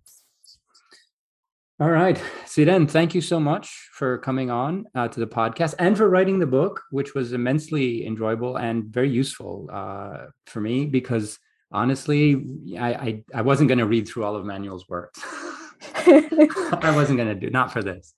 [1.81, 2.23] All right.
[2.45, 6.39] Siren, thank you so much for coming on uh, to the podcast and for writing
[6.39, 11.39] the book, which was immensely enjoyable and very useful uh, for me because
[11.73, 12.45] honestly,
[12.79, 15.23] I, I, I wasn't going to read through all of Manuel's works.
[15.95, 18.13] I wasn't going to do, not for this.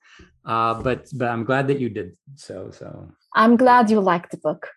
[0.44, 2.72] Uh, but but I'm glad that you did so.
[2.72, 4.70] So I'm glad you liked the book.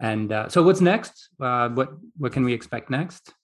[0.00, 1.30] And uh, so, what's next?
[1.40, 3.34] Uh, what what can we expect next?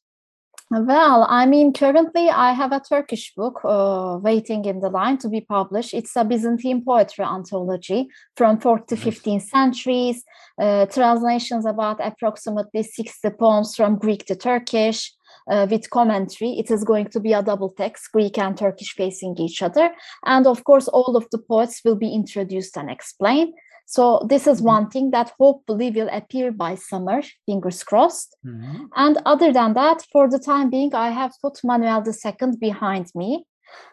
[0.68, 5.28] Well, I mean, currently I have a Turkish book uh, waiting in the line to
[5.28, 5.94] be published.
[5.94, 10.24] It's a Byzantine poetry anthology from 4th to 15th centuries,
[10.60, 15.12] uh, translations about approximately 60 poems from Greek to Turkish.
[15.48, 16.58] Uh, with commentary.
[16.58, 19.92] It is going to be a double text, Greek and Turkish facing each other.
[20.24, 23.54] And of course, all of the poets will be introduced and explained.
[23.86, 24.66] So this is mm-hmm.
[24.66, 28.36] one thing that hopefully will appear by summer, fingers crossed.
[28.44, 28.86] Mm-hmm.
[28.96, 33.46] And other than that, for the time being, I have put Manuel II behind me.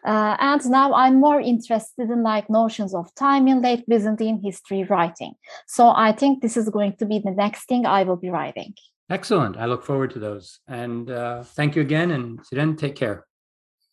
[0.05, 4.83] Uh, and now I'm more interested in like notions of time in late Byzantine history
[4.83, 5.33] writing.
[5.67, 8.73] So I think this is going to be the next thing I will be writing.
[9.09, 9.57] Excellent.
[9.57, 10.59] I look forward to those.
[10.67, 12.11] And uh, thank you again.
[12.11, 13.25] And Siren, take care.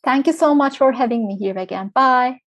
[0.02, 1.90] Thank you so much for having me here again.
[1.94, 2.40] Bye.